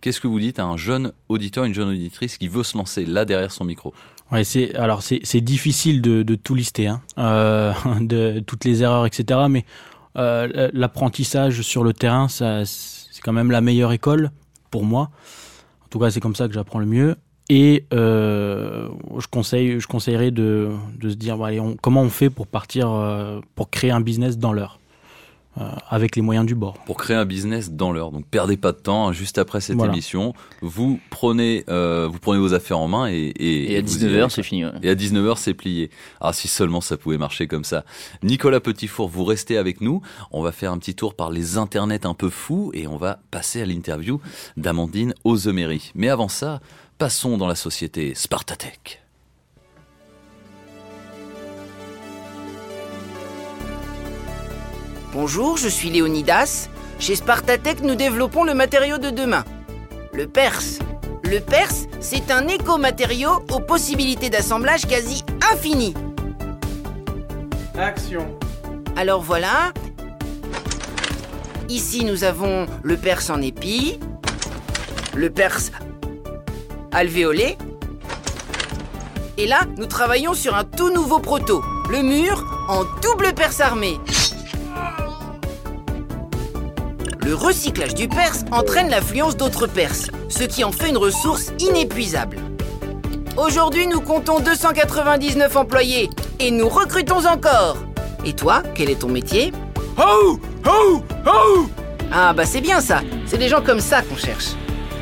Qu'est-ce 0.01 0.21
que 0.21 0.27
vous 0.27 0.39
dites 0.39 0.59
à 0.59 0.65
un 0.65 0.77
jeune 0.77 1.11
auditeur, 1.27 1.63
une 1.63 1.73
jeune 1.73 1.89
auditrice 1.89 2.37
qui 2.37 2.49
veut 2.49 2.63
se 2.63 2.77
lancer 2.77 3.05
là 3.05 3.25
derrière 3.25 3.51
son 3.51 3.65
micro? 3.65 3.93
Ouais, 4.31 4.43
c'est 4.43 4.75
alors 4.75 5.01
c'est 5.01 5.21
c'est 5.23 5.41
difficile 5.41 6.01
de, 6.01 6.21
de 6.21 6.35
tout 6.35 6.53
lister, 6.53 6.87
hein, 6.87 7.01
euh, 7.17 7.73
de 8.01 8.39
toutes 8.45 8.65
les 8.65 8.83
erreurs, 8.83 9.05
etc. 9.05 9.39
Mais 9.49 9.65
euh, 10.17 10.69
l'apprentissage 10.74 11.62
sur 11.62 11.83
le 11.83 11.93
terrain, 11.93 12.27
c'est 12.27 13.21
quand 13.24 13.33
même 13.33 13.51
la 13.51 13.62
meilleure 13.62 13.91
école 13.91 14.31
pour 14.71 14.83
moi. 14.83 15.09
En 15.83 15.88
tout 15.89 16.00
cas, 16.00 16.12
c'est 16.12 16.19
comme 16.19 16.36
ça 16.36 16.47
que 16.47 16.53
j'apprends 16.53 16.79
le 16.79 16.86
mieux. 16.86 17.15
Et 17.50 17.86
euh, 17.93 18.89
je 19.17 19.27
conseille, 19.27 19.79
je 19.79 19.88
conseillerais 19.88 20.31
de, 20.31 20.71
se 21.01 21.07
dire, 21.07 21.38
comment 21.81 22.01
on 22.01 22.09
fait 22.09 22.29
pour 22.29 22.45
partir, 22.45 22.91
euh, 22.91 23.39
pour 23.55 23.69
créer 23.69 23.91
un 23.91 24.01
business 24.01 24.38
dans 24.38 24.51
l'heure, 24.51 24.79
euh, 24.79 24.87
avec 25.89 26.15
les 26.15 26.21
moyens 26.21 26.45
du 26.45 26.55
bord. 26.55 26.75
pour 26.85 26.97
créer 26.97 27.15
un 27.17 27.25
business 27.25 27.71
dans 27.71 27.91
l'heure. 27.91 28.11
Donc 28.11 28.25
perdez 28.27 28.57
pas 28.57 28.71
de 28.71 28.77
temps. 28.77 29.07
hein, 29.07 29.13
juste 29.13 29.37
après 29.37 29.61
cette 29.61 29.75
Voilà. 29.77 29.93
émission, 29.93 30.33
vous 30.61 30.99
prenez, 31.09 31.63
euh, 31.69 32.07
vous 32.11 32.19
prenez 32.19 32.39
vos 32.39 32.53
affaires 32.53 32.79
en 32.79 32.87
main 32.87 33.07
et, 33.09 33.15
et, 33.15 33.73
Et 33.73 33.77
à 33.77 33.81
vous 33.81 33.97
y 33.97 34.05
19h, 34.07 34.19
allez, 34.21 34.29
c'est 34.29 34.43
fini. 34.43 34.65
ouais. 34.65 34.71
Et 34.83 34.89
à 34.89 34.95
19h, 34.95 35.37
c'est 35.37 35.53
plié. 35.53 35.89
Ah, 36.21 36.33
si 36.33 36.47
seulement 36.47 36.81
ça 36.81 36.97
pouvait 36.97 37.17
marcher 37.17 37.47
comme 37.47 37.63
ça. 37.63 37.85
Nicolas 38.23 38.59
Petitfour, 38.59 39.07
vous 39.09 39.23
restez 39.25 39.57
avec 39.57 39.81
nous. 39.81 40.01
On 40.31 40.41
va 40.41 40.51
faire 40.51 40.71
un 40.71 40.77
petit 40.77 40.95
tour 40.95 41.15
par 41.15 41.31
les 41.31 41.57
internets 41.57 42.05
un 42.05 42.13
peu 42.13 42.29
fous 42.29 42.71
et 42.73 42.87
on 42.87 42.97
va 42.97 43.19
passer 43.31 43.61
à 43.61 43.65
l'interview 43.65 44.19
d'Amandine 44.57 45.13
Ozemery. 45.23 45.91
Mais 45.95 46.09
avant 46.09 46.27
ça, 46.27 46.61
passons 46.97 47.37
dans 47.37 47.47
la 47.47 47.55
société 47.55 48.13
Spartatech. 48.15 49.01
Bonjour, 55.19 55.57
je 55.57 55.67
suis 55.67 55.89
Léonidas. 55.89 56.69
Chez 57.00 57.15
Spartatech, 57.15 57.81
nous 57.81 57.95
développons 57.95 58.43
le 58.43 58.53
matériau 58.53 59.00
de 59.00 59.09
demain, 59.09 59.43
le 60.13 60.27
perse. 60.27 60.77
Le 61.24 61.39
perse, 61.39 61.88
c'est 62.00 62.29
un 62.29 62.47
éco-matériau 62.47 63.43
aux 63.50 63.59
possibilités 63.59 64.29
d'assemblage 64.29 64.86
quasi 64.86 65.24
infinies. 65.51 65.95
Action. 67.75 68.38
Alors 68.95 69.24
voilà. 69.24 69.74
Ici, 71.67 72.05
nous 72.05 72.24
avons 72.24 72.67
le 72.83 72.95
perse 72.95 73.31
en 73.31 73.41
épi, 73.41 74.00
le 75.15 75.31
perse 75.31 75.71
alvéolé. 76.91 77.57
Et 79.39 79.47
là, 79.47 79.62
nous 79.77 79.88
travaillons 79.88 80.36
sur 80.36 80.55
un 80.55 80.63
tout 80.63 80.91
nouveau 80.91 81.17
proto, 81.17 81.63
le 81.89 82.03
mur 82.03 82.45
en 82.69 82.83
double 83.01 83.33
perse 83.33 83.62
armé. 83.62 83.97
Le 87.27 87.36
recyclage 87.36 87.93
du 87.93 88.07
perse 88.07 88.46
entraîne 88.53 88.89
l'affluence 88.89 89.36
d'autres 89.36 89.67
perses, 89.67 90.07
ce 90.29 90.46
qui 90.46 90.63
en 90.63 90.72
fait 90.72 90.88
une 90.88 90.98
ressource 90.98 91.51
inépuisable. 91.60 92.38
Aujourd'hui, 93.36 93.86
nous 93.86 94.00
comptons 94.00 94.39
299 94.39 95.57
employés 95.57 96.10
et 96.39 96.51
nous 96.51 96.69
recrutons 96.69 97.25
encore. 97.25 97.75
Et 98.24 98.31
toi, 98.31 98.63
quel 98.74 98.89
est 98.89 99.00
ton 99.00 99.10
métier? 99.10 99.51
Oh 99.98 100.39
Oh 100.65 101.03
Oh 101.25 101.67
Ah 102.13 102.31
bah 102.31 102.46
c'est 102.46 102.62
bien 102.62 102.79
ça, 102.79 103.01
c'est 103.25 103.38
des 103.38 103.50
gens 103.50 103.62
comme 103.62 103.81
ça 103.81 104.03
qu'on 104.03 104.15
cherche. 104.15 104.53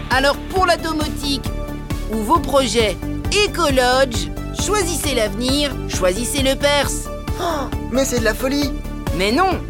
Alors 0.10 0.36
pour 0.50 0.66
la 0.66 0.78
domotique 0.78 1.46
ou 2.12 2.18
vos 2.24 2.40
projets 2.40 2.98
Ecolodge, 3.46 4.30
choisissez 4.60 5.14
l'avenir, 5.14 5.70
choisissez 5.90 6.42
le 6.42 6.56
Perse. 6.56 7.08
Oh, 7.40 7.70
Mais 7.92 8.04
c'est 8.04 8.22
de 8.22 8.26
la 8.26 8.34
folie 8.34 8.72
Mais 9.16 9.32
non 9.32 9.62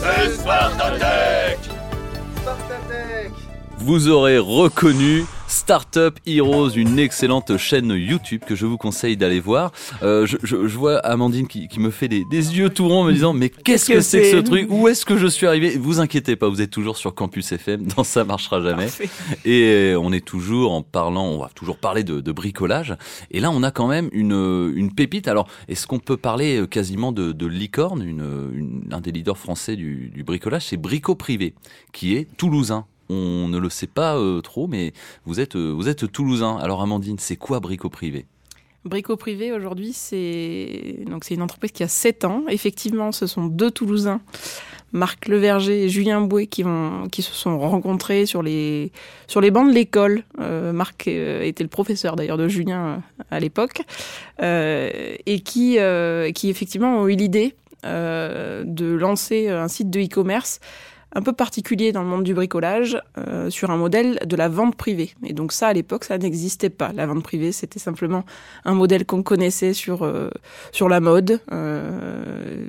C'est 0.00 0.30
Spartatech 0.30 1.58
Vous 3.82 4.08
aurez 4.08 4.38
reconnu 4.38 5.24
Startup 5.48 6.14
Heroes, 6.26 6.70
une 6.76 6.98
excellente 6.98 7.56
chaîne 7.56 7.88
YouTube 7.90 8.42
que 8.46 8.54
je 8.54 8.66
vous 8.66 8.76
conseille 8.76 9.16
d'aller 9.16 9.40
voir. 9.40 9.72
Euh, 10.02 10.26
je, 10.26 10.36
je- 10.42 10.66
je 10.68 10.76
vois 10.78 10.98
Amandine 10.98 11.48
qui, 11.48 11.66
qui 11.66 11.80
me 11.80 11.90
fait 11.90 12.06
des, 12.06 12.24
des 12.30 12.58
yeux 12.58 12.68
tout 12.68 12.86
ronds 12.86 13.00
en 13.00 13.04
me 13.04 13.12
disant 13.12 13.32
mais 13.32 13.48
qu'est-ce 13.48 13.86
que 13.86 14.00
c'est 14.02 14.20
que 14.22 14.30
ce 14.30 14.36
truc? 14.36 14.66
Où 14.70 14.86
est-ce 14.86 15.04
que 15.06 15.16
je 15.16 15.26
suis 15.26 15.46
arrivé? 15.46 15.76
Vous 15.78 15.98
inquiétez 15.98 16.36
pas, 16.36 16.48
vous 16.48 16.60
êtes 16.60 16.70
toujours 16.70 16.98
sur 16.98 17.14
Campus 17.14 17.50
FM, 17.52 17.86
dans 17.96 18.04
ça 18.04 18.22
marchera 18.24 18.60
jamais. 18.60 18.86
Et 19.46 19.94
on 19.98 20.12
est 20.12 20.24
toujours 20.24 20.72
en 20.72 20.82
parlant, 20.82 21.26
on 21.26 21.38
va 21.38 21.50
toujours 21.54 21.78
parler 21.78 22.04
de, 22.04 22.20
de 22.20 22.32
bricolage. 22.32 22.94
Et 23.30 23.40
là, 23.40 23.50
on 23.50 23.62
a 23.62 23.70
quand 23.70 23.88
même 23.88 24.10
une, 24.12 24.72
une 24.76 24.92
pépite. 24.94 25.26
Alors, 25.26 25.48
est-ce 25.68 25.86
qu'on 25.86 25.98
peut 26.00 26.18
parler 26.18 26.64
quasiment 26.70 27.12
de, 27.12 27.32
de 27.32 27.46
licorne 27.46 28.02
une, 28.06 28.50
une- 28.54 28.82
Un 28.92 29.00
des 29.00 29.10
leaders 29.10 29.38
français 29.38 29.74
du, 29.74 30.10
du 30.14 30.22
bricolage, 30.22 30.66
c'est 30.66 30.76
Brico 30.76 31.14
Privé, 31.14 31.54
qui 31.92 32.14
est 32.14 32.28
toulousain. 32.36 32.84
On 33.12 33.48
ne 33.48 33.58
le 33.58 33.68
sait 33.70 33.88
pas 33.88 34.16
euh, 34.16 34.40
trop, 34.40 34.68
mais 34.68 34.92
vous 35.26 35.40
êtes, 35.40 35.56
euh, 35.56 35.70
vous 35.70 35.88
êtes 35.88 36.12
toulousain. 36.12 36.56
Alors, 36.58 36.80
Amandine, 36.80 37.18
c'est 37.18 37.34
quoi 37.34 37.58
Brico 37.58 37.88
Privé? 37.88 38.24
Brico 38.84 39.16
Privé 39.16 39.52
aujourd'hui, 39.52 39.92
c'est 39.92 41.00
donc 41.06 41.24
c'est 41.24 41.34
une 41.34 41.42
entreprise 41.42 41.72
qui 41.72 41.82
a 41.82 41.88
7 41.88 42.24
ans. 42.24 42.44
Effectivement, 42.48 43.10
ce 43.10 43.26
sont 43.26 43.46
deux 43.46 43.70
Toulousains, 43.70 44.20
Marc 44.92 45.26
Leverger 45.26 45.84
et 45.84 45.88
Julien 45.88 46.20
Bouet, 46.20 46.46
qui 46.46 46.62
vont 46.62 47.08
qui 47.10 47.22
se 47.22 47.34
sont 47.34 47.58
rencontrés 47.58 48.26
sur 48.26 48.42
les 48.42 48.92
sur 49.26 49.40
les 49.40 49.50
bancs 49.50 49.68
de 49.68 49.74
l'école. 49.74 50.22
Euh, 50.40 50.72
Marc 50.72 51.08
était 51.08 51.64
le 51.64 51.68
professeur 51.68 52.14
d'ailleurs 52.16 52.38
de 52.38 52.48
Julien 52.48 53.02
à 53.30 53.40
l'époque 53.40 53.82
et 54.40 55.40
qui 55.44 55.78
qui 56.34 56.48
effectivement 56.48 57.00
ont 57.00 57.08
eu 57.08 57.16
l'idée 57.16 57.56
de 57.84 58.94
lancer 58.94 59.48
un 59.48 59.68
site 59.68 59.90
de 59.90 60.00
e-commerce 60.00 60.60
un 61.12 61.22
peu 61.22 61.32
particulier 61.32 61.92
dans 61.92 62.02
le 62.02 62.08
monde 62.08 62.24
du 62.24 62.34
bricolage 62.34 63.00
euh, 63.18 63.50
sur 63.50 63.70
un 63.70 63.76
modèle 63.76 64.20
de 64.24 64.36
la 64.36 64.48
vente 64.48 64.76
privée. 64.76 65.14
Et 65.24 65.32
donc 65.32 65.52
ça, 65.52 65.68
à 65.68 65.72
l'époque, 65.72 66.04
ça 66.04 66.18
n'existait 66.18 66.70
pas. 66.70 66.92
La 66.92 67.06
vente 67.06 67.22
privée, 67.22 67.52
c'était 67.52 67.78
simplement 67.78 68.24
un 68.64 68.74
modèle 68.74 69.04
qu'on 69.04 69.22
connaissait 69.22 69.72
sur 69.72 70.04
euh, 70.04 70.30
sur 70.72 70.88
la 70.88 71.00
mode, 71.00 71.40
euh, 71.52 72.64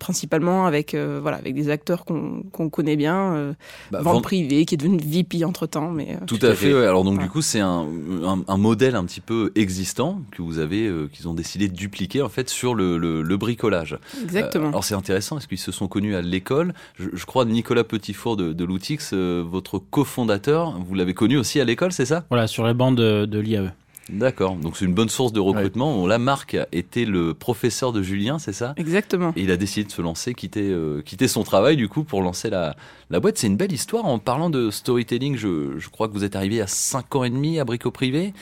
principalement 0.00 0.66
avec 0.66 0.94
euh, 0.94 1.20
voilà 1.22 1.36
avec 1.36 1.54
des 1.54 1.70
acteurs 1.70 2.04
qu'on 2.04 2.42
qu'on 2.50 2.68
connaît 2.68 2.96
bien. 2.96 3.34
euh, 3.34 3.52
Bah, 3.92 4.00
vente 4.02 4.14
vente- 4.14 4.22
privée, 4.24 4.64
qui 4.64 4.74
est 4.74 4.78
devenue 4.78 4.98
VIP 4.98 5.44
entre 5.44 5.66
temps, 5.66 5.90
mais 5.92 6.16
euh, 6.20 6.24
Tout, 6.26 6.38
à 6.42 6.54
fait. 6.56 6.74
ouais. 6.74 6.84
Alors 6.86 7.04
donc 7.04 7.20
du 7.20 7.28
coup 7.28 7.42
c'est 7.42 7.60
un, 7.60 7.86
un, 8.24 8.42
un 8.48 8.56
modèle 8.56 8.96
un 8.96 9.04
petit 9.04 9.20
peu 9.20 9.52
existant 9.54 10.20
que 10.32 10.42
vous 10.42 10.58
avez, 10.58 10.86
euh, 10.88 11.08
qu'ils 11.12 11.28
ont 11.28 11.34
décidé 11.34 11.68
de 11.68 11.74
dupliquer 11.74 12.22
en 12.22 12.28
fait 12.28 12.50
sur 12.50 12.74
le, 12.74 12.98
le, 12.98 13.22
le 13.22 13.36
bricolage. 13.36 13.96
exactement. 14.22 14.66
Euh, 14.66 14.68
alors 14.70 14.82
c'est 14.84 14.94
intéressant, 14.94 15.38
est-ce 15.38 15.46
qu'ils 15.46 15.58
se 15.58 15.70
sont 15.72 15.86
connus 15.86 16.16
à 16.16 16.22
l'école 16.22 16.74
je, 16.98 17.08
je 17.12 17.26
crois 17.26 17.44
Nicolas 17.44 17.84
Petitfour 17.84 18.36
de, 18.36 18.52
de 18.52 18.64
Loutix, 18.64 19.10
euh, 19.12 19.44
votre 19.46 19.78
cofondateur, 19.78 20.74
vous 20.78 20.94
l'avez 20.94 21.14
connu 21.14 21.36
aussi 21.36 21.60
à 21.60 21.64
l'école, 21.64 21.92
c'est 21.92 22.06
ça? 22.06 22.24
Voilà, 22.30 22.46
sur 22.46 22.66
les 22.66 22.74
bancs 22.74 22.96
de, 22.96 23.26
de 23.26 23.38
l'IAE. 23.38 23.72
D'accord, 24.12 24.56
donc 24.56 24.76
c'est 24.76 24.84
une 24.84 24.94
bonne 24.94 25.08
source 25.08 25.32
de 25.32 25.40
recrutement. 25.40 26.06
La 26.06 26.18
marque 26.18 26.56
était 26.72 27.04
le 27.04 27.32
professeur 27.34 27.92
de 27.92 28.02
Julien, 28.02 28.38
c'est 28.38 28.52
ça? 28.52 28.74
Exactement. 28.76 29.32
et 29.36 29.42
il 29.42 29.50
a 29.50 29.56
décidé 29.56 29.86
de 29.86 29.92
se 29.92 30.02
lancer, 30.02 30.34
quitter, 30.34 30.68
euh, 30.68 31.00
quitter 31.02 31.28
son 31.28 31.44
travail 31.44 31.76
du 31.76 31.88
coup 31.88 32.04
pour 32.04 32.22
lancer 32.22 32.50
la, 32.50 32.74
la 33.10 33.20
boîte. 33.20 33.38
C'est 33.38 33.46
une 33.46 33.56
belle 33.56 33.72
histoire. 33.72 34.04
En 34.04 34.18
parlant 34.18 34.50
de 34.50 34.70
storytelling, 34.70 35.36
je, 35.36 35.78
je 35.78 35.88
crois 35.88 36.08
que 36.08 36.12
vous 36.12 36.24
êtes 36.24 36.36
arrivé 36.36 36.60
à 36.60 36.66
5 36.66 37.14
ans 37.16 37.24
et 37.24 37.30
demi 37.30 37.58
à 37.58 37.64
Brico 37.64 37.90
Privé. 37.90 38.34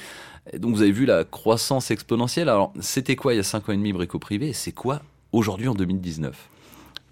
Donc 0.59 0.75
vous 0.75 0.83
avez 0.83 0.93
vu 0.93 1.05
la 1.05 1.25
croissance 1.25 1.91
exponentielle. 1.91 2.49
Alors 2.49 2.73
c'était 2.81 3.17
quoi 3.17 3.35
il 3.35 3.37
y 3.37 3.41
a 3.41 3.45
5 3.45 3.69
ans 3.69 3.73
et 3.73 3.77
demi 3.77 3.93
Brico 3.93 4.19
Privé? 4.19 4.49
Et 4.49 4.53
c'est 4.55 4.73
quoi 4.73 5.03
aujourd'hui 5.33 5.69
en 5.69 5.75
2019 5.75 6.49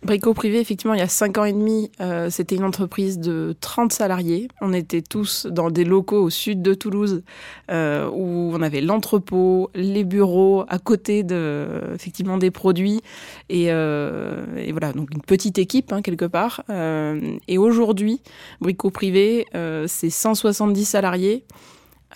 Brico 0.03 0.35
Privé, 0.35 0.61
effectivement, 0.61 0.95
il 0.95 0.99
y 0.99 1.03
a 1.03 1.09
5 1.09 1.39
ans 1.39 1.45
et 1.45 1.53
demi, 1.53 1.91
euh, 2.01 2.31
c'était 2.31 2.55
une 2.55 2.65
entreprise 2.65 3.19
de 3.19 3.57
30 3.61 3.93
salariés. 3.93 4.49
On 4.61 4.73
était 4.73 5.03
tous 5.03 5.47
dans 5.47 5.71
des 5.71 5.85
locaux 5.85 6.23
au 6.23 6.31
sud 6.31 6.63
de 6.63 6.75
Toulouse 6.75 7.23
euh, 7.71 8.09
où 8.13 8.53
on 8.55 8.63
avait 8.63 8.83
l'entrepôt, 8.83 9.71
les 9.75 10.05
bureaux 10.05 10.65
à 10.69 10.79
côté 10.79 11.23
de, 11.23 11.67
effectivement, 11.95 12.37
des 12.37 12.51
produits. 12.51 13.01
Et, 13.49 13.73
euh, 13.73 14.45
voilà, 14.71 14.93
donc 14.93 15.09
une 15.13 15.23
petite 15.23 15.59
équipe, 15.59 15.93
hein, 15.93 16.03
quelque 16.03 16.27
part. 16.27 16.63
Euh, 16.71 17.39
et 17.49 17.59
aujourd'hui, 17.59 18.21
Brico 18.61 18.91
Privé, 18.91 19.47
c'est 19.87 20.11
170 20.11 20.85
salariés 20.85 21.45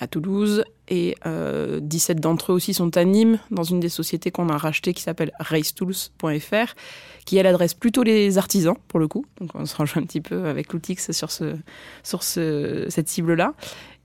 à 0.01 0.07
Toulouse 0.07 0.65
et 0.89 1.15
euh, 1.27 1.79
17 1.81 2.21
d'entre 2.21 2.53
eux 2.53 2.55
aussi 2.55 2.75
sont 2.75 2.97
à 2.97 3.05
Nîmes 3.05 3.39
dans 3.51 3.63
une 3.63 3.81
des 3.81 3.89
sociétés 3.89 4.31
qu'on 4.31 4.49
a 4.49 4.57
rachetées 4.57 4.95
qui 4.95 5.03
s'appelle 5.03 5.33
racetools.fr 5.39 6.75
qui 7.27 7.37
elle 7.37 7.47
adresse 7.47 7.75
plutôt 7.75 8.03
les 8.03 8.39
artisans 8.39 8.77
pour 8.89 8.99
le 8.99 9.07
coup. 9.07 9.25
Donc 9.41 9.51
on 9.55 9.67
se 9.67 9.77
rejoint 9.77 10.03
un 10.03 10.07
petit 10.07 10.21
peu 10.21 10.47
avec 10.47 10.73
Loutix 10.73 11.13
sur, 11.13 11.31
ce, 11.31 11.55
sur 12.03 12.23
ce, 12.23 12.87
cette 12.89 13.09
cible-là. 13.09 13.55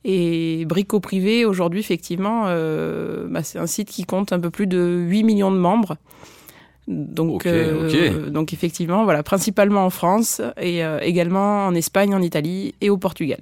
Et 0.08 0.66
Brico 0.66 1.00
Privé, 1.00 1.46
aujourd'hui, 1.46 1.80
effectivement, 1.80 2.44
euh, 2.46 3.26
bah, 3.28 3.42
c'est 3.42 3.58
un 3.58 3.66
site 3.66 3.90
qui 3.90 4.04
compte 4.04 4.32
un 4.34 4.40
peu 4.40 4.52
plus 4.52 4.68
de 4.68 5.04
8 5.10 5.24
millions 5.24 5.52
de 5.52 5.58
membres. 5.58 5.98
Donc, 6.88 7.48
euh, 7.48 8.30
donc 8.30 8.54
effectivement, 8.54 9.04
voilà, 9.04 9.24
principalement 9.24 9.84
en 9.84 9.90
France 9.90 10.42
et 10.62 10.86
euh, 10.86 11.00
également 11.02 11.66
en 11.66 11.74
Espagne, 11.74 12.14
en 12.14 12.22
Italie 12.22 12.76
et 12.82 12.92
au 12.92 12.98
Portugal. 12.98 13.40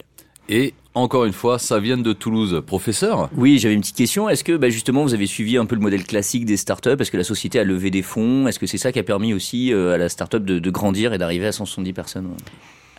Et 0.47 0.73
encore 0.95 1.25
une 1.25 1.33
fois, 1.33 1.59
ça 1.59 1.79
vient 1.79 1.97
de 1.97 2.13
Toulouse. 2.13 2.61
Professeur 2.65 3.29
Oui, 3.35 3.57
j'avais 3.57 3.73
une 3.73 3.81
petite 3.81 3.95
question. 3.95 4.29
Est-ce 4.29 4.43
que 4.43 4.55
bah, 4.57 4.69
justement 4.69 5.03
vous 5.03 5.13
avez 5.13 5.27
suivi 5.27 5.57
un 5.57 5.65
peu 5.65 5.75
le 5.75 5.81
modèle 5.81 6.03
classique 6.03 6.45
des 6.45 6.57
startups? 6.57 6.95
Est-ce 6.99 7.11
que 7.11 7.17
la 7.17 7.23
société 7.23 7.59
a 7.59 7.63
levé 7.63 7.89
des 7.89 8.01
fonds? 8.01 8.47
Est-ce 8.47 8.59
que 8.59 8.67
c'est 8.67 8.77
ça 8.77 8.91
qui 8.91 8.99
a 8.99 9.03
permis 9.03 9.33
aussi 9.33 9.73
euh, 9.73 9.93
à 9.93 9.97
la 9.97 10.09
startup 10.09 10.43
de, 10.43 10.59
de 10.59 10.69
grandir 10.69 11.13
et 11.13 11.17
d'arriver 11.17 11.47
à 11.47 11.51
170 11.51 11.93
personnes? 11.93 12.29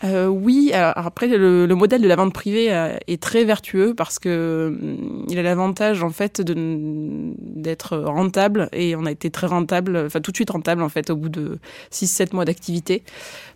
Euh, 0.02 0.26
oui, 0.26 0.72
alors 0.74 0.92
après 0.96 1.28
le, 1.28 1.66
le 1.66 1.74
modèle 1.74 2.02
de 2.02 2.08
la 2.08 2.16
vente 2.16 2.34
privée 2.34 2.72
euh, 2.72 2.96
est 3.06 3.22
très 3.22 3.44
vertueux 3.44 3.94
parce 3.94 4.18
que 4.18 4.76
hum, 4.78 5.24
il 5.28 5.38
a 5.38 5.42
l'avantage 5.42 6.02
en 6.02 6.10
fait 6.10 6.42
d'être 6.42 7.96
rentable 7.96 8.68
et 8.72 8.96
on 8.96 9.06
a 9.06 9.10
été 9.12 9.30
très 9.30 9.46
rentable, 9.46 9.96
enfin 9.96 10.20
tout 10.20 10.32
de 10.32 10.36
suite 10.36 10.50
rentable 10.50 10.82
en 10.82 10.88
fait 10.88 11.10
au 11.10 11.16
bout 11.16 11.28
de 11.28 11.58
6-7 11.92 12.34
mois 12.34 12.44
d'activité 12.44 13.02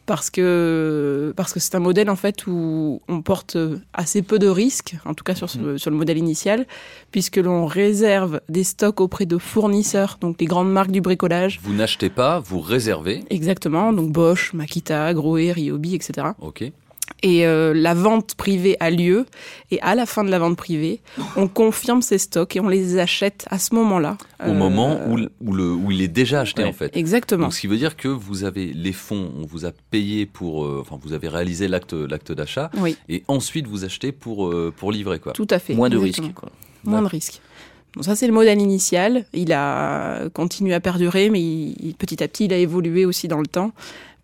parce 0.09 0.31
que 0.31 1.33
parce 1.37 1.53
que 1.53 1.61
c'est 1.61 1.75
un 1.75 1.81
modèle 1.81 2.09
en 2.11 2.17
fait 2.17 2.47
où 2.47 3.01
on 3.09 3.21
porte 3.23 3.57
assez 3.93 4.23
peu 4.23 4.39
de 4.39 4.49
risques, 4.49 4.97
en 5.05 5.13
tout 5.15 5.23
cas 5.23 5.35
sur, 5.37 5.49
ce- 5.51 5.77
sur 5.77 5.91
le 5.91 5.97
modèle 5.97 6.17
initial, 6.19 6.67
puisque 7.13 7.37
l'on 7.37 7.67
réserve 7.67 8.41
des 8.49 8.65
stocks 8.65 9.01
auprès 9.01 9.27
de 9.27 9.37
fournisseurs, 9.39 10.17
donc 10.21 10.41
les 10.41 10.47
grandes 10.47 10.73
marques 10.73 10.91
du 10.91 11.03
bricolage. 11.03 11.61
Vous 11.63 11.75
n'achetez 11.75 12.09
pas, 12.09 12.41
vous 12.41 12.61
réservez. 12.61 13.23
Exactement, 13.31 13.93
donc 13.93 14.11
Bosch, 14.11 14.55
Makita, 14.55 15.13
Grohe, 15.13 15.53
Ryobi, 15.53 15.95
etc. 15.95 16.29
Ok. 16.41 16.65
Et 17.23 17.47
euh, 17.47 17.75
la 17.75 17.95
vente 17.95 18.35
privée 18.37 18.77
a 18.79 18.91
lieu, 18.91 19.27
et 19.73 19.81
à 19.81 19.95
la 19.97 20.07
fin 20.07 20.23
de 20.23 20.31
la 20.31 20.39
vente 20.39 20.57
privée, 20.57 21.01
on 21.37 21.49
confirme 21.49 22.01
ces 22.01 22.19
stocks 22.19 22.55
et 22.55 22.61
on 22.61 22.69
les 22.69 22.99
achète 22.99 23.45
à 23.51 23.59
ce 23.59 23.75
moment-là. 23.75 24.17
Au 24.41 24.51
Euh, 24.51 24.55
moment 24.55 25.01
où, 25.09 25.19
l- 25.19 25.29
où, 25.41 25.53
le, 25.53 25.73
où 25.73 25.91
il 25.91 26.01
est 26.01 26.07
déjà 26.09 26.41
acheté 26.41 26.63
ouais. 26.63 26.69
en 26.69 26.73
fait. 26.73 26.97
Exactement. 26.97 27.45
Donc, 27.47 27.55
ce 27.55 27.61
qui 27.61 27.67
veut 27.67 27.77
dire 27.77 27.97
que 27.97 28.07
vous 28.09 28.45
avez 28.45 28.67
les 28.73 28.93
fonds, 28.93 29.33
on 29.37 29.47
vous 29.47 29.67
a 29.67 29.73
payé 29.91 30.27
pour, 30.27 30.65
euh, 30.65 30.79
enfin, 30.81 30.97
vous 31.03 31.13
avez 31.13 31.27
réalisé 31.29 31.67
l'acte, 31.67 31.93
l'acte 31.95 32.31
d'achat, 32.31 32.71
Oui, 32.79 32.97
et 33.09 33.25
ensuite 33.27 33.67
vous 33.67 33.85
achetez 33.85 34.13
pour, 34.13 34.47
euh, 34.49 34.73
pour 34.77 34.93
livrer 34.93 35.19
quoi. 35.19 35.33
tout 35.33 35.49
à 35.51 35.59
fait. 35.59 35.75
Moins 35.75 35.91
de 35.91 35.97
risques. 35.99 36.33
Quoi. 36.35 36.51
Moins 36.85 37.03
de 37.03 37.09
risques. 37.09 37.41
Bon, 37.97 38.03
ça, 38.03 38.15
c'est 38.15 38.27
le 38.27 38.33
modèle 38.35 38.61
initial. 38.61 39.25
Il 39.33 39.51
a 39.53 40.29
continué 40.35 40.75
à 40.75 40.79
perdurer, 40.81 41.31
mais 41.31 41.41
il- 41.41 41.95
petit 41.99 42.23
à 42.23 42.29
petit, 42.29 42.45
il 42.45 42.53
a 42.53 42.59
évolué 42.59 43.07
aussi 43.07 43.27
dans 43.29 43.41
le 43.41 43.47
temps. 43.47 43.73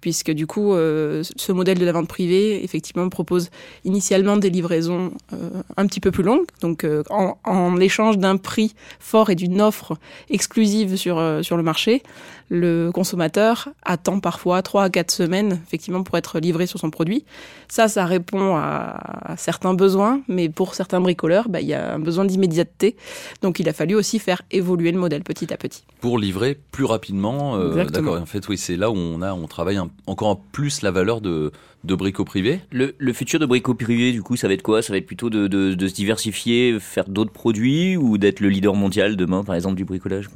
Puisque 0.04 0.30
du 0.32 0.46
coup, 0.46 0.74
euh, 0.74 1.22
ce 1.36 1.50
modèle 1.50 1.78
de 1.78 1.84
la 1.86 1.92
vente 1.92 2.08
privée, 2.08 2.62
effectivement, 2.62 3.08
propose 3.08 3.48
initialement 3.86 4.36
des 4.36 4.50
livraisons 4.50 5.12
euh, 5.32 5.62
un 5.78 5.86
petit 5.86 5.98
peu 6.00 6.10
plus 6.10 6.22
longues. 6.22 6.44
Donc, 6.60 6.84
euh, 6.84 7.02
en, 7.08 7.38
en 7.44 7.80
échange 7.80 8.18
d'un 8.18 8.36
prix 8.36 8.74
fort 9.00 9.30
et 9.30 9.34
d'une 9.34 9.62
offre 9.62 9.96
exclusive 10.28 10.96
sur, 10.96 11.16
euh, 11.18 11.40
sur 11.42 11.56
le 11.56 11.62
marché, 11.62 12.02
le 12.50 12.90
consommateur 12.92 13.70
attend 13.82 14.20
parfois 14.20 14.60
3 14.60 14.82
à 14.84 14.90
4 14.90 15.10
semaines, 15.10 15.58
effectivement, 15.66 16.02
pour 16.02 16.18
être 16.18 16.38
livré 16.38 16.66
sur 16.66 16.78
son 16.78 16.90
produit. 16.90 17.24
Ça, 17.68 17.88
ça 17.88 18.04
répond 18.04 18.56
à, 18.56 19.32
à 19.32 19.36
certains 19.38 19.72
besoins, 19.72 20.20
mais 20.28 20.50
pour 20.50 20.74
certains 20.74 21.00
bricoleurs, 21.00 21.48
bah, 21.48 21.62
il 21.62 21.66
y 21.68 21.72
a 21.72 21.94
un 21.94 21.98
besoin 21.98 22.26
d'immédiateté. 22.26 22.96
Donc 23.40 23.58
il 23.58 23.68
a 23.70 23.72
fallu 23.72 23.94
aussi 23.94 24.18
faire 24.18 24.42
évoluer 24.50 24.92
le 24.92 24.98
modèle 24.98 25.22
petit 25.22 25.50
à 25.54 25.56
petit. 25.56 25.84
Pour 26.02 26.18
livrer 26.18 26.58
plus 26.70 26.84
rapidement. 26.84 27.56
euh. 27.56 27.84
D'accord. 27.84 28.20
En 28.20 28.26
fait, 28.26 28.46
oui, 28.48 28.58
c'est 28.58 28.76
là 28.76 28.90
où 28.90 28.94
on 28.96 29.22
a, 29.22 29.32
on 29.32 29.46
travaille 29.46 29.76
un- 29.78 29.88
encore 30.06 30.40
plus 30.52 30.82
la 30.82 30.90
valeur 30.90 31.20
de, 31.20 31.50
de 31.84 31.94
bricots 31.94 32.24
privés. 32.24 32.60
Le, 32.70 32.94
le 32.98 33.12
futur 33.12 33.38
de 33.38 33.46
Brico 33.46 33.74
Privé, 33.74 34.12
du 34.12 34.22
coup, 34.22 34.36
ça 34.36 34.48
va 34.48 34.54
être 34.54 34.62
quoi? 34.62 34.82
Ça 34.82 34.92
va 34.92 34.98
être 34.98 35.06
plutôt 35.06 35.30
de, 35.30 35.46
de, 35.46 35.74
de 35.74 35.88
se 35.88 35.94
diversifier, 35.94 36.78
faire 36.80 37.08
d'autres 37.08 37.32
produits 37.32 37.96
ou 37.96 38.18
d'être 38.18 38.40
le 38.40 38.48
leader 38.48 38.74
mondial 38.74 39.16
demain, 39.16 39.44
par 39.44 39.54
exemple, 39.54 39.76
du 39.76 39.84
bricolage? 39.84 40.28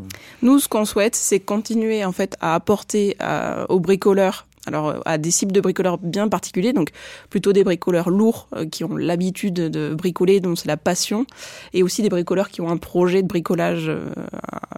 Nous, 0.43 0.59
ce 0.59 0.69
qu'on 0.69 0.85
souhaite, 0.85 1.15
c'est 1.17 1.41
continuer 1.41 2.05
en 2.05 2.13
fait 2.13 2.37
à 2.41 2.55
apporter 2.55 3.17
à- 3.19 3.67
aux 3.71 3.81
bricoleurs. 3.81 4.47
Alors, 4.69 4.89
euh, 4.91 5.01
à 5.07 5.17
des 5.17 5.31
cibles 5.31 5.53
de 5.53 5.61
bricoleurs 5.61 5.97
bien 5.99 6.29
particuliers, 6.29 6.75
donc 6.75 6.91
plutôt 7.31 7.55
des 7.55 7.65
bricoleurs 7.65 8.11
lourds 8.11 8.49
euh, 8.55 8.67
qui 8.67 8.85
ont 8.85 8.97
l'habitude 8.97 9.55
de 9.55 9.95
bricoler, 9.95 10.41
dont 10.41 10.55
c'est 10.55 10.69
la 10.69 10.77
passion, 10.77 11.27
et 11.73 11.83
aussi 11.83 12.03
des 12.03 12.11
bricoleurs 12.11 12.51
qui 12.51 12.61
ont 12.61 12.69
un 12.69 12.77
projet 12.77 13.23
de 13.23 13.27
bricolage, 13.27 13.89
euh, 13.89 14.11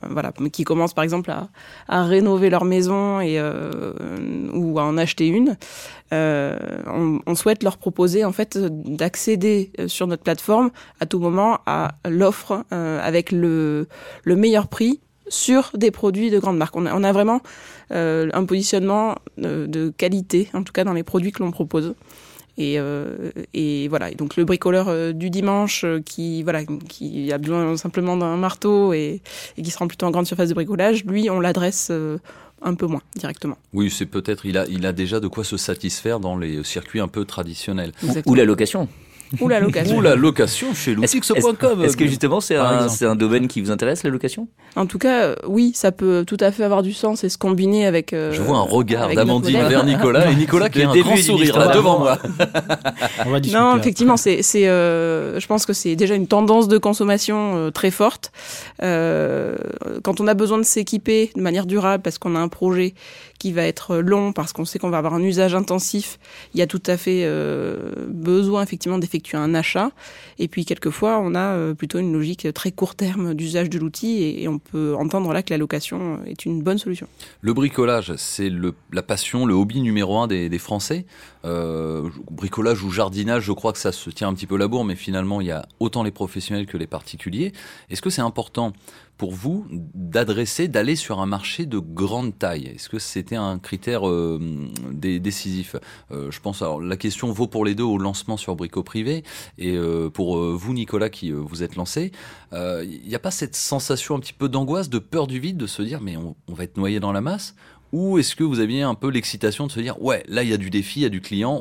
voilà, 0.08 0.32
qui 0.52 0.62
commencent 0.62 0.94
par 0.94 1.02
exemple 1.02 1.32
à, 1.88 2.04
rénover 2.04 2.50
leur 2.50 2.64
maison 2.64 3.20
et 3.20 3.40
ou 4.52 4.78
à 4.78 4.84
en 4.84 4.96
acheter 4.96 5.26
une. 5.26 5.56
On, 6.12 7.34
souhaite 7.34 7.62
leur 7.62 7.78
proposer 7.78 8.24
en 8.24 8.32
fait 8.32 8.58
d'accéder 8.58 9.72
sur 9.86 10.06
notre 10.06 10.22
plateforme 10.22 10.70
à 11.00 11.06
tout 11.06 11.18
moment 11.18 11.58
à 11.66 11.92
l'offre 12.08 12.64
avec 12.70 13.32
le 13.32 13.86
meilleur 14.26 14.68
prix 14.68 15.00
sur 15.30 15.70
des 15.74 15.90
produits 15.90 16.30
de 16.30 16.38
grande 16.38 16.58
marque. 16.58 16.76
On 16.76 16.84
a, 16.84 16.94
on 16.94 17.02
a 17.02 17.12
vraiment 17.12 17.40
euh, 17.92 18.28
un 18.34 18.44
positionnement 18.44 19.16
euh, 19.42 19.66
de 19.66 19.88
qualité, 19.96 20.50
en 20.52 20.62
tout 20.62 20.74
cas 20.74 20.84
dans 20.84 20.92
les 20.92 21.02
produits 21.02 21.32
que 21.32 21.42
l'on 21.42 21.52
propose. 21.52 21.94
Et, 22.58 22.78
euh, 22.78 23.30
et 23.54 23.88
voilà. 23.88 24.10
Et 24.10 24.16
donc 24.16 24.36
le 24.36 24.44
bricoleur 24.44 24.88
euh, 24.88 25.12
du 25.12 25.30
dimanche 25.30 25.84
euh, 25.84 26.02
qui 26.04 26.42
voilà 26.42 26.64
qui 26.64 27.32
a 27.32 27.38
besoin 27.38 27.78
simplement 27.78 28.18
d'un 28.18 28.36
marteau 28.36 28.92
et, 28.92 29.22
et 29.56 29.62
qui 29.62 29.70
se 29.70 29.78
rend 29.78 29.86
plutôt 29.86 30.04
en 30.04 30.10
grande 30.10 30.26
surface 30.26 30.50
de 30.50 30.54
bricolage, 30.54 31.04
lui 31.06 31.30
on 31.30 31.40
l'adresse 31.40 31.88
euh, 31.90 32.18
un 32.60 32.74
peu 32.74 32.86
moins 32.86 33.00
directement. 33.16 33.56
Oui, 33.72 33.88
c'est 33.90 34.04
peut-être, 34.04 34.44
il 34.44 34.58
a, 34.58 34.66
il 34.66 34.84
a 34.84 34.92
déjà 34.92 35.20
de 35.20 35.28
quoi 35.28 35.44
se 35.44 35.56
satisfaire 35.56 36.20
dans 36.20 36.36
les 36.36 36.62
circuits 36.62 37.00
un 37.00 37.08
peu 37.08 37.24
traditionnels. 37.24 37.92
Ou 38.26 38.34
la 38.34 38.44
location. 38.44 38.88
Ou 39.40 39.48
la 39.48 39.60
location. 39.60 39.96
Ou 39.96 40.00
la 40.00 40.16
location 40.16 40.74
chez 40.74 40.94
lootix.com. 40.94 41.84
Est-ce 41.84 41.96
que 41.96 42.06
justement 42.06 42.40
c'est 42.40 42.56
un, 42.56 42.72
exemple. 42.74 42.90
c'est 42.98 43.06
un 43.06 43.14
domaine 43.16 43.46
qui 43.48 43.60
vous 43.60 43.70
intéresse, 43.70 44.02
la 44.02 44.10
location? 44.10 44.48
En 44.76 44.86
tout 44.86 44.98
cas, 44.98 45.22
euh, 45.24 45.34
oui, 45.46 45.72
ça 45.74 45.92
peut 45.92 46.24
tout 46.26 46.36
à 46.40 46.50
fait 46.50 46.64
avoir 46.64 46.82
du 46.82 46.92
sens 46.92 47.22
et 47.22 47.28
se 47.28 47.38
combiner 47.38 47.86
avec. 47.86 48.12
euh, 48.12 48.32
Je 48.32 48.42
vois 48.42 48.58
un 48.58 48.62
regard 48.62 49.12
d'Amandine 49.14 49.62
vers 49.68 49.84
Nicolas 49.84 50.30
et 50.30 50.34
Nicolas 50.34 50.68
qui 50.68 50.82
a 50.82 50.90
un 50.90 50.96
grand 50.96 51.16
sourire 51.16 51.58
là 51.58 51.68
devant 51.74 51.98
moi. 51.98 52.18
On 53.26 53.30
va 53.30 53.40
discuter. 53.40 53.62
Non, 53.62 53.76
effectivement, 53.76 54.16
c'est, 54.16 54.42
c'est, 54.42 54.68
euh, 54.68 55.38
je 55.38 55.46
pense 55.46 55.66
que 55.66 55.72
c'est 55.72 55.96
déjà 55.96 56.14
une 56.14 56.26
tendance 56.26 56.66
de 56.68 56.78
consommation 56.78 57.56
euh, 57.56 57.70
très 57.70 57.90
forte. 57.90 58.32
Euh, 58.82 59.56
quand 60.02 60.20
on 60.20 60.26
a 60.26 60.34
besoin 60.34 60.58
de 60.58 60.64
s'équiper 60.64 61.30
de 61.36 61.40
manière 61.40 61.66
durable 61.66 62.02
parce 62.02 62.18
qu'on 62.18 62.34
a 62.34 62.38
un 62.40 62.48
projet 62.48 62.94
qui 63.38 63.52
va 63.52 63.62
être 63.62 63.96
long, 63.96 64.32
parce 64.32 64.52
qu'on 64.52 64.66
sait 64.66 64.78
qu'on 64.78 64.90
va 64.90 64.98
avoir 64.98 65.14
un 65.14 65.22
usage 65.22 65.54
intensif, 65.54 66.18
il 66.54 66.60
y 66.60 66.62
a 66.62 66.66
tout 66.66 66.82
à 66.86 66.96
fait 66.98 67.22
euh, 67.24 67.76
besoin 68.08 68.62
effectivement 68.62 68.98
d'effectuer 68.98 69.19
un 69.34 69.54
achat. 69.54 69.90
Et 70.38 70.48
puis 70.48 70.64
quelquefois, 70.64 71.20
on 71.20 71.34
a 71.34 71.54
euh, 71.54 71.74
plutôt 71.74 71.98
une 71.98 72.12
logique 72.12 72.52
très 72.54 72.72
court 72.72 72.94
terme 72.94 73.34
d'usage 73.34 73.70
de 73.70 73.78
l'outil 73.78 74.22
et, 74.22 74.48
on 74.48 74.58
peut 74.58 74.94
entendre 74.96 75.32
là 75.32 75.42
que 75.42 75.52
la 75.52 75.58
location 75.58 76.20
est 76.26 76.44
une 76.44 76.62
bonne 76.62 76.78
solution. 76.78 77.06
Le 77.40 77.52
bricolage, 77.52 78.14
c'est 78.16 78.50
la 78.92 79.02
passion, 79.02 79.46
le 79.46 79.54
hobby 79.54 79.80
numéro 79.80 80.18
un 80.18 80.26
des, 80.26 80.48
des 80.48 80.58
Français. 80.58 81.06
Euh, 81.44 82.10
bricolage 82.30 82.82
ou 82.82 82.90
jardinage, 82.90 83.44
je 83.44 83.52
crois 83.52 83.72
que 83.72 83.78
ça 83.78 83.92
se 83.92 84.10
tient 84.10 84.28
un 84.28 84.34
petit 84.34 84.46
peu 84.46 84.56
la 84.56 84.68
bourre, 84.68 84.84
mais 84.84 84.96
finalement, 84.96 85.40
il 85.40 85.46
y 85.46 85.50
a 85.50 85.64
autant 85.78 86.02
les 86.02 86.10
professionnels 86.10 86.66
que 86.66 86.76
les 86.76 86.86
particuliers. 86.86 87.52
Est-ce 87.88 88.02
que 88.02 88.10
c'est 88.10 88.20
important 88.20 88.72
pour 89.20 89.32
vous 89.32 89.66
d'adresser, 89.70 90.66
d'aller 90.66 90.96
sur 90.96 91.20
un 91.20 91.26
marché 91.26 91.66
de 91.66 91.78
grande 91.78 92.38
taille? 92.38 92.68
Est-ce 92.68 92.88
que 92.88 92.98
c'était 92.98 93.36
un 93.36 93.58
critère 93.58 94.08
euh, 94.08 94.40
dé- 94.92 95.20
décisif? 95.20 95.76
Euh, 96.10 96.30
Je 96.30 96.40
pense, 96.40 96.62
alors 96.62 96.80
la 96.80 96.96
question 96.96 97.30
vaut 97.30 97.46
pour 97.46 97.66
les 97.66 97.74
deux 97.74 97.84
au 97.84 97.98
lancement 97.98 98.38
sur 98.38 98.56
Brico 98.56 98.82
Privé, 98.82 99.22
et 99.58 99.76
euh, 99.76 100.08
pour 100.08 100.38
vous, 100.38 100.72
Nicolas, 100.72 101.10
qui 101.10 101.32
vous 101.32 101.62
êtes 101.62 101.76
lancé, 101.76 102.12
il 102.52 103.02
n'y 103.06 103.14
a 103.14 103.18
pas 103.18 103.30
cette 103.30 103.56
sensation 103.56 104.14
un 104.14 104.20
petit 104.20 104.32
peu 104.32 104.48
d'angoisse, 104.48 104.88
de 104.88 104.98
peur 104.98 105.26
du 105.26 105.38
vide, 105.38 105.58
de 105.58 105.66
se 105.66 105.82
dire, 105.82 106.00
mais 106.00 106.16
on, 106.16 106.34
va 106.48 106.64
être 106.64 106.78
noyé 106.78 106.98
dans 106.98 107.12
la 107.12 107.20
masse? 107.20 107.54
Ou 107.92 108.16
est-ce 108.16 108.34
que 108.34 108.44
vous 108.44 108.58
aviez 108.58 108.80
un 108.80 108.94
peu 108.94 109.10
l'excitation 109.10 109.66
de 109.66 109.72
se 109.72 109.80
dire 109.80 110.00
ouais 110.00 110.22
là 110.28 110.44
il 110.44 110.48
y 110.48 110.54
a 110.54 110.56
du 110.56 110.70
défi, 110.70 111.00
il 111.00 111.02
y 111.02 111.06
a 111.06 111.10
du 111.10 111.20
client, 111.20 111.60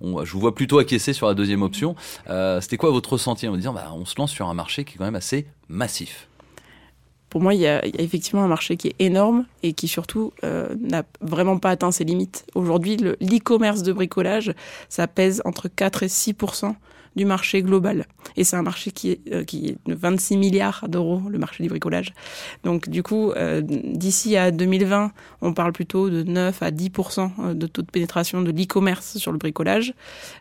je 0.00 0.32
vous 0.32 0.40
vois 0.40 0.54
plutôt 0.56 0.80
acquiescer 0.80 1.12
sur 1.12 1.28
la 1.28 1.34
deuxième 1.34 1.62
option. 1.62 1.94
C'était 2.60 2.76
quoi 2.76 2.90
votre 2.90 3.12
ressenti 3.12 3.46
en 3.46 3.52
me 3.52 3.58
disant 3.58 3.72
bah, 3.72 3.92
on 3.94 4.04
se 4.04 4.14
lance 4.18 4.32
sur 4.32 4.48
un 4.48 4.54
marché 4.54 4.84
qui 4.84 4.94
est 4.94 4.98
quand 4.98 5.04
même 5.04 5.14
assez 5.14 5.46
massif? 5.68 6.26
Pour 7.32 7.40
moi, 7.40 7.54
il 7.54 7.60
y, 7.62 7.66
a, 7.66 7.82
il 7.86 7.96
y 7.96 7.98
a 7.98 8.02
effectivement 8.02 8.44
un 8.44 8.46
marché 8.46 8.76
qui 8.76 8.88
est 8.88 8.94
énorme 8.98 9.46
et 9.62 9.72
qui 9.72 9.88
surtout 9.88 10.34
euh, 10.44 10.68
n'a 10.78 11.02
vraiment 11.22 11.56
pas 11.56 11.70
atteint 11.70 11.90
ses 11.90 12.04
limites. 12.04 12.44
Aujourd'hui, 12.54 12.98
le- 12.98 13.16
l'e-commerce 13.22 13.82
de 13.82 13.90
bricolage, 13.94 14.52
ça 14.90 15.06
pèse 15.06 15.40
entre 15.46 15.68
4 15.68 16.02
et 16.02 16.08
6 16.10 16.34
du 17.16 17.24
marché 17.24 17.62
global. 17.62 18.06
Et 18.36 18.44
c'est 18.44 18.56
un 18.56 18.62
marché 18.62 18.90
qui 18.90 19.10
est, 19.10 19.20
euh, 19.32 19.44
qui 19.44 19.68
est 19.68 19.76
de 19.86 19.94
26 19.94 20.36
milliards 20.36 20.86
d'euros, 20.88 21.22
le 21.28 21.38
marché 21.38 21.62
du 21.62 21.68
bricolage. 21.68 22.14
Donc 22.64 22.88
du 22.88 23.02
coup, 23.02 23.32
euh, 23.32 23.60
d'ici 23.62 24.36
à 24.36 24.50
2020, 24.50 25.12
on 25.40 25.52
parle 25.52 25.72
plutôt 25.72 26.10
de 26.10 26.22
9 26.22 26.62
à 26.62 26.70
10% 26.70 27.54
de 27.54 27.66
taux 27.66 27.82
de 27.82 27.90
pénétration 27.90 28.42
de 28.42 28.50
l'e-commerce 28.50 29.18
sur 29.18 29.32
le 29.32 29.38
bricolage. 29.38 29.94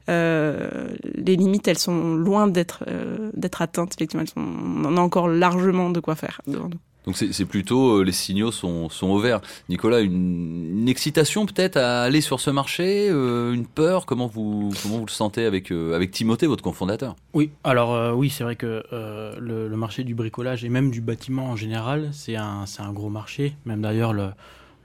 Euh, 0.10 0.90
les 1.16 1.36
limites, 1.36 1.68
elles 1.68 1.78
sont 1.78 2.16
loin 2.16 2.48
d'être 2.48 2.84
euh, 2.88 3.32
d'être 3.34 3.62
atteintes. 3.62 3.94
Effectivement, 3.96 4.22
elles 4.22 4.30
sont, 4.30 4.42
on 4.42 4.86
en 4.86 4.98
a 4.98 5.02
encore 5.02 5.28
largement 5.28 5.90
de 5.90 6.00
quoi 6.00 6.16
faire 6.16 6.42
devant 6.48 6.70
nous. 6.70 6.80
Donc 7.06 7.18
c'est 7.18 7.46
plutôt 7.46 7.98
euh, 7.98 8.04
les 8.04 8.12
signaux 8.12 8.52
sont, 8.52 8.90
sont 8.90 9.08
au 9.08 9.20
vert. 9.20 9.42
Nicolas, 9.70 10.02
une, 10.02 10.82
une 10.82 10.90
excitation 10.90 11.48
peut-être 11.48 11.78
à 11.78 12.04
aller 12.04 12.22
sur 12.22 12.40
ce 12.40 12.52
marché, 12.52 13.10
euh, 13.10 13.54
une 13.54 13.66
peur? 13.66 14.06
Comment 14.06 14.28
vous 14.28 14.72
comment 14.84 15.00
vous 15.00 15.06
le 15.06 15.12
sentez 15.12 15.46
avec 15.46 15.72
euh, 15.72 15.96
avec 15.96 16.12
Timothée, 16.12 16.46
votre 16.46 16.64
cofondateur? 16.64 17.16
Oui, 17.34 17.50
alors 17.64 18.16
oui, 18.16 18.30
c'est 18.30 18.44
vrai 18.44 18.56
que 18.56 18.84
le, 18.92 19.70
marché 19.76 20.04
du 20.04 20.14
bricolage 20.14 20.64
et 20.64 20.70
même 20.70 20.92
du 20.92 21.02
bâtiment 21.02 21.48
en 21.48 21.56
général, 21.56 22.10
c'est 22.14 22.36
un, 22.36 22.66
un 22.78 22.94
gros 22.94 23.10
marché. 23.10 23.56
Même 23.66 23.82
d'ailleurs, 23.82 24.14
le, 24.14 24.30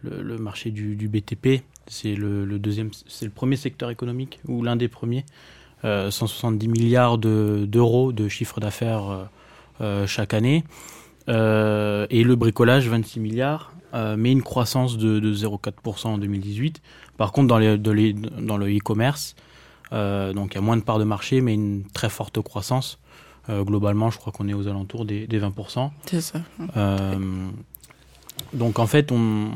le, 0.02 0.38
marché 0.38 0.70
du, 0.70 1.08
BTP, 1.08 1.64
c'est 1.86 2.14
le, 2.14 2.58
deuxième, 2.58 2.90
c'est 3.06 3.26
le 3.26 3.30
premier 3.30 3.56
secteur 3.56 3.90
économique 3.90 4.40
ou 4.48 4.62
l'un 4.62 4.76
des 4.76 4.88
premiers 4.88 5.26
170 5.82 6.68
milliards 6.68 7.18
d'euros 7.18 8.12
de, 8.12 8.28
chiffre 8.28 8.58
d'affaires 8.58 9.28
chaque 10.06 10.32
année. 10.32 10.64
Et 11.28 12.24
le 12.24 12.34
bricolage, 12.34 12.88
26 12.88 13.20
milliards, 13.20 13.72
mais 14.16 14.32
une 14.32 14.42
croissance 14.42 14.98
de, 14.98 15.20
0,4% 15.20 16.06
en 16.06 16.18
2018. 16.18 16.80
Par 17.16 17.32
contre, 17.32 17.48
dans, 17.48 17.58
les, 17.58 17.78
dans 17.78 18.56
le 18.56 18.76
e-commerce, 18.76 19.34
donc 19.90 20.52
il 20.52 20.54
y 20.54 20.58
a 20.58 20.60
moins 20.60 20.76
de 20.76 20.82
parts 20.82 20.98
de 20.98 21.04
marché, 21.04 21.40
mais 21.40 21.54
une 21.54 21.84
très 21.92 22.10
forte 22.10 22.40
croissance. 22.42 22.98
globalement, 23.50 24.10
je 24.10 24.18
crois 24.18 24.32
qu'on 24.32 24.48
est 24.48 24.54
aux 24.54 24.68
alentours 24.68 25.04
des, 25.04 25.26
20%. 25.26 25.90
C'est 26.06 26.20
ça. 26.20 26.40
donc 28.52 28.78
en 28.78 28.86
fait, 28.86 29.10
on, 29.10 29.50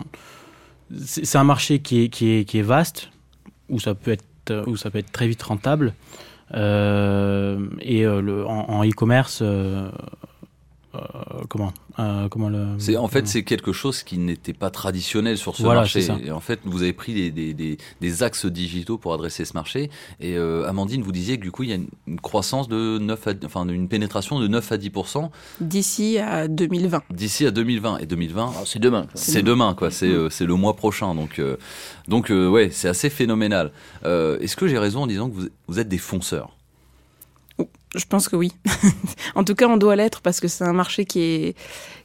c'est 0.99 1.39
un 1.39 1.45
marché 1.45 1.79
qui 1.81 2.03
est, 2.03 2.09
qui 2.09 2.31
est, 2.31 2.45
qui 2.45 2.59
est 2.59 2.63
vaste, 2.63 3.11
où 3.69 3.79
ça 3.79 3.95
peut 3.95 4.11
être, 4.13 4.65
où 4.67 4.77
ça 4.77 4.91
peut 4.91 4.99
être 4.99 5.13
très 5.13 5.29
vite 5.29 5.43
rentable. 5.43 5.95
Euh, 6.55 7.69
et 7.81 8.05
euh, 8.05 8.21
le, 8.21 8.45
en 8.47 8.85
e-commerce, 8.85 9.41
euh, 9.43 9.47
euh, 9.47 9.91
comment 11.49 11.73
euh, 11.99 12.29
comment 12.29 12.49
le 12.49 12.67
c'est 12.79 12.97
en 12.97 13.07
fait 13.09 13.27
c'est 13.29 13.45
quelque 13.45 13.73
chose 13.73 14.03
qui 14.03 14.19
n'était 14.19 14.53
pas 14.53 14.71
traditionnel 14.71 15.39
sur 15.39 15.57
ce 15.57 15.63
marché. 15.63 16.07
et 16.25 16.31
en 16.33 16.41
fait 16.41 16.61
vous 16.65 16.83
avez 16.83 16.93
pris 16.93 17.15
des, 17.15 17.31
des, 17.31 17.55
des, 17.55 17.79
des, 18.01 18.23
axes 18.23 18.47
digitaux 18.47 18.99
pour 18.99 19.15
adresser 19.15 19.45
ce 19.45 19.55
marché. 19.55 19.91
Et 20.21 20.37
euh, 20.37 20.69
Amandine 20.69 21.03
vous 21.03 21.13
disiez 21.13 21.39
que 21.39 21.43
du 21.43 21.53
coup 21.53 21.63
il 21.63 21.71
y 21.71 21.73
a 21.73 21.77
une, 21.77 22.21
croissance 22.21 22.69
de 22.69 22.99
9 22.99 23.29
à, 23.29 23.33
enfin 23.45 23.67
une 23.69 23.89
pénétration 23.89 24.41
de 24.41 24.49
9 24.49 24.73
à 24.73 24.77
10% 24.77 25.31
d'ici 25.61 26.19
à 26.19 26.49
2020 26.49 27.03
d'ici 27.11 27.47
à 27.47 27.51
2020 27.51 27.99
et 27.99 28.07
2020 28.07 28.53
ah, 28.57 28.63
c'est 28.65 28.79
demain 28.79 29.07
c'est 29.15 29.43
demain 29.43 29.75
quoi. 29.75 29.91
C'est 29.91 30.13
c'est 30.31 30.47
le 30.47 30.55
mois 30.55 30.75
prochain. 30.75 31.15
Donc 31.15 31.41
donc 32.09 32.31
ouais 32.31 32.71
c'est 32.73 32.89
assez 32.89 33.11
phénoménal. 33.11 33.73
Est-ce 34.05 34.57
que 34.57 34.67
j'ai 34.67 34.79
raison 34.79 35.03
en 35.03 35.07
disant 35.07 35.29
que 35.31 35.35
vous, 35.35 35.49
vous 35.69 35.79
êtes 35.79 35.89
des 35.89 35.99
fonceurs? 35.99 36.57
Je 37.95 38.05
pense 38.05 38.29
que 38.29 38.37
oui. 38.37 38.53
en 39.35 39.45
tout 39.45 39.55
cas, 39.55 39.69
on 39.69 39.77
doit 39.77 39.97
l'être 39.97 40.21
parce 40.21 40.41
que 40.41 40.49
c'est 40.49 40.65
un 40.65 40.73
marché 40.73 41.05
qui 41.05 41.21
est, 41.21 41.57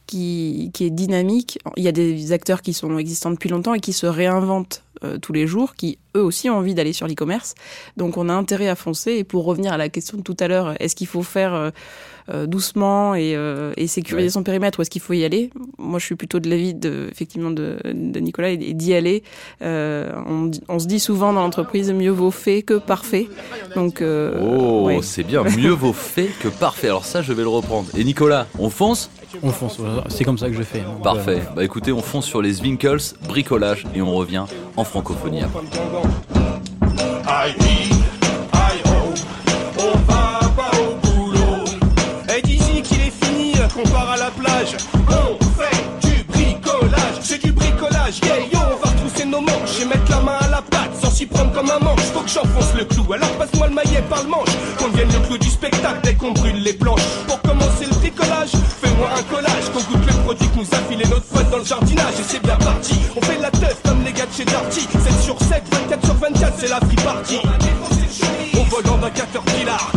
qui, 0.06 0.70
qui, 0.74 0.86
est 0.86 0.90
dynamique. 0.90 1.58
Il 1.76 1.84
y 1.84 1.88
a 1.88 1.92
des 1.92 2.32
acteurs 2.32 2.62
qui 2.62 2.72
sont 2.72 2.98
existants 2.98 3.30
depuis 3.30 3.48
longtemps 3.48 3.74
et 3.74 3.80
qui 3.80 3.92
se 3.92 4.06
réinventent 4.06 4.82
euh, 5.06 5.18
tous 5.18 5.32
les 5.32 5.46
jours, 5.46 5.74
qui 5.74 5.98
eux 6.16 6.22
aussi 6.22 6.48
ont 6.50 6.56
envie 6.56 6.74
d'aller 6.74 6.92
sur 6.92 7.06
l'e-commerce. 7.06 7.54
Donc 7.96 8.16
on 8.16 8.28
a 8.28 8.32
intérêt 8.32 8.68
à 8.68 8.74
foncer. 8.74 9.12
Et 9.12 9.24
pour 9.24 9.44
revenir 9.44 9.72
à 9.72 9.76
la 9.76 9.88
question 9.88 10.18
de 10.18 10.22
tout 10.22 10.36
à 10.40 10.48
l'heure, 10.48 10.74
est-ce 10.80 10.96
qu'il 10.96 11.06
faut 11.06 11.22
faire 11.22 11.54
euh, 11.54 11.70
euh, 12.28 12.46
doucement 12.46 13.14
et, 13.14 13.36
et 13.76 13.86
sécuriser 13.86 14.30
son 14.30 14.42
périmètre 14.42 14.78
ou 14.78 14.82
est-ce 14.82 14.90
qu'il 14.90 15.02
faut 15.02 15.12
y 15.12 15.24
aller? 15.24 15.50
Moi, 15.78 15.98
je 15.98 16.06
suis 16.06 16.16
plutôt 16.16 16.40
de 16.40 16.50
l'avis 16.50 16.74
de, 16.74 17.08
effectivement 17.10 17.50
de, 17.50 17.78
de 17.84 18.20
Nicolas 18.20 18.50
et 18.50 18.56
d'y 18.56 18.94
aller. 18.94 19.22
On, 19.60 20.50
on, 20.68 20.78
se 20.78 20.86
dit 20.86 20.98
souvent 21.00 21.32
dans 21.32 21.42
l'entreprise 21.42 21.92
mieux 21.92 22.10
vaut 22.10 22.30
fait 22.30 22.62
que 22.62 22.74
parfait. 22.74 23.28
Donc 23.74 24.02
oh, 24.02 24.90
c'est 25.02 25.22
bien, 25.22 25.44
mieux 25.44 25.70
vaut 25.70 25.92
fait 25.92 26.30
que 26.40 26.48
parfait. 26.48 26.88
Alors 26.88 27.04
ça, 27.04 27.22
je 27.22 27.32
vais 27.32 27.42
le 27.42 27.48
reprendre. 27.48 27.88
Et 27.96 28.04
Nicolas, 28.04 28.46
on 28.58 28.70
fonce? 28.70 29.10
On 29.42 29.50
fonce. 29.50 29.78
C'est 30.08 30.24
comme 30.24 30.38
ça 30.38 30.48
que 30.48 30.54
je 30.54 30.62
fais. 30.62 30.80
Hein. 30.80 31.00
Parfait. 31.02 31.42
Bah 31.54 31.64
écoutez, 31.64 31.92
on 31.92 32.02
fonce 32.02 32.26
sur 32.26 32.42
les 32.42 32.60
Winkles, 32.60 33.14
bricolage 33.28 33.84
et 33.94 34.02
on 34.02 34.14
revient 34.14 34.44
en 34.76 34.84
francophonie 34.84 35.42
après. 35.42 35.60
on 39.78 39.98
va 40.10 40.40
pas 40.56 40.70
au 40.78 41.06
boulot. 41.06 41.64
Et 42.36 42.42
d'ici 42.42 42.82
qu'il 42.82 43.00
est 43.00 43.24
fini, 43.24 43.52
qu'on 43.74 43.88
part 43.90 44.10
à 44.10 44.16
la 44.16 44.30
plage. 44.30 44.76
On 45.08 45.44
fait 45.44 46.08
du 46.08 46.24
bricolage, 46.24 47.16
c'est 47.20 47.42
du 47.44 47.52
bricolage. 47.52 48.20
Yeah, 48.22 48.38
yo, 48.52 48.58
on 48.58 48.84
va 48.84 48.90
retrousser 48.92 49.24
nos 49.26 49.40
manches 49.40 49.80
et 49.82 49.84
mettre 49.84 50.10
la 50.10 50.20
main 50.20 50.38
à 50.40 50.48
la 50.48 50.62
pâte 50.62 50.96
sans 51.00 51.10
s'y 51.10 51.26
prendre 51.26 51.52
comme 51.52 51.70
un 51.70 51.78
manche. 51.84 52.00
Faut 52.14 52.20
que 52.20 52.30
j'enfonce 52.30 52.74
le 52.76 52.84
clou, 52.84 53.12
alors 53.12 53.30
passe-moi 53.32 53.68
le 53.68 53.74
maillet 53.74 54.02
par 54.08 54.22
le 54.22 54.28
manche. 54.30 54.56
Qu'on 54.78 54.88
vienne 54.88 55.08
le 55.12 55.26
clou 55.26 55.38
du 55.38 55.48
spectacle 55.48 56.00
dès 56.02 56.14
qu'on 56.14 56.32
brûle 56.32 56.62
les 56.62 56.72
planches. 56.72 57.02
Pour 57.26 57.38
nous 60.56 60.66
a 60.72 60.76
filé 60.88 61.04
notre 61.06 61.26
pote 61.26 61.50
dans 61.50 61.58
le 61.58 61.64
jardinage. 61.64 62.14
Et 62.18 62.22
c'est 62.26 62.42
bien 62.42 62.56
parti, 62.56 62.94
on 63.14 63.20
fait 63.20 63.38
la 63.38 63.50
teuf 63.50 63.80
comme 63.84 64.02
les 64.04 64.12
gars 64.12 64.26
de 64.26 64.32
chez 64.32 64.44
Darty. 64.44 64.80
7 64.80 65.20
sur 65.20 65.38
7, 65.38 65.62
24 65.70 66.04
sur 66.04 66.14
24, 66.14 66.54
c'est 66.58 66.68
la 66.68 66.80
free 66.80 66.96
party. 66.96 67.38
On 68.58 68.62
vole 68.64 68.82
dans 68.84 69.06
un 69.06 69.10
Caterpillar. 69.10 69.92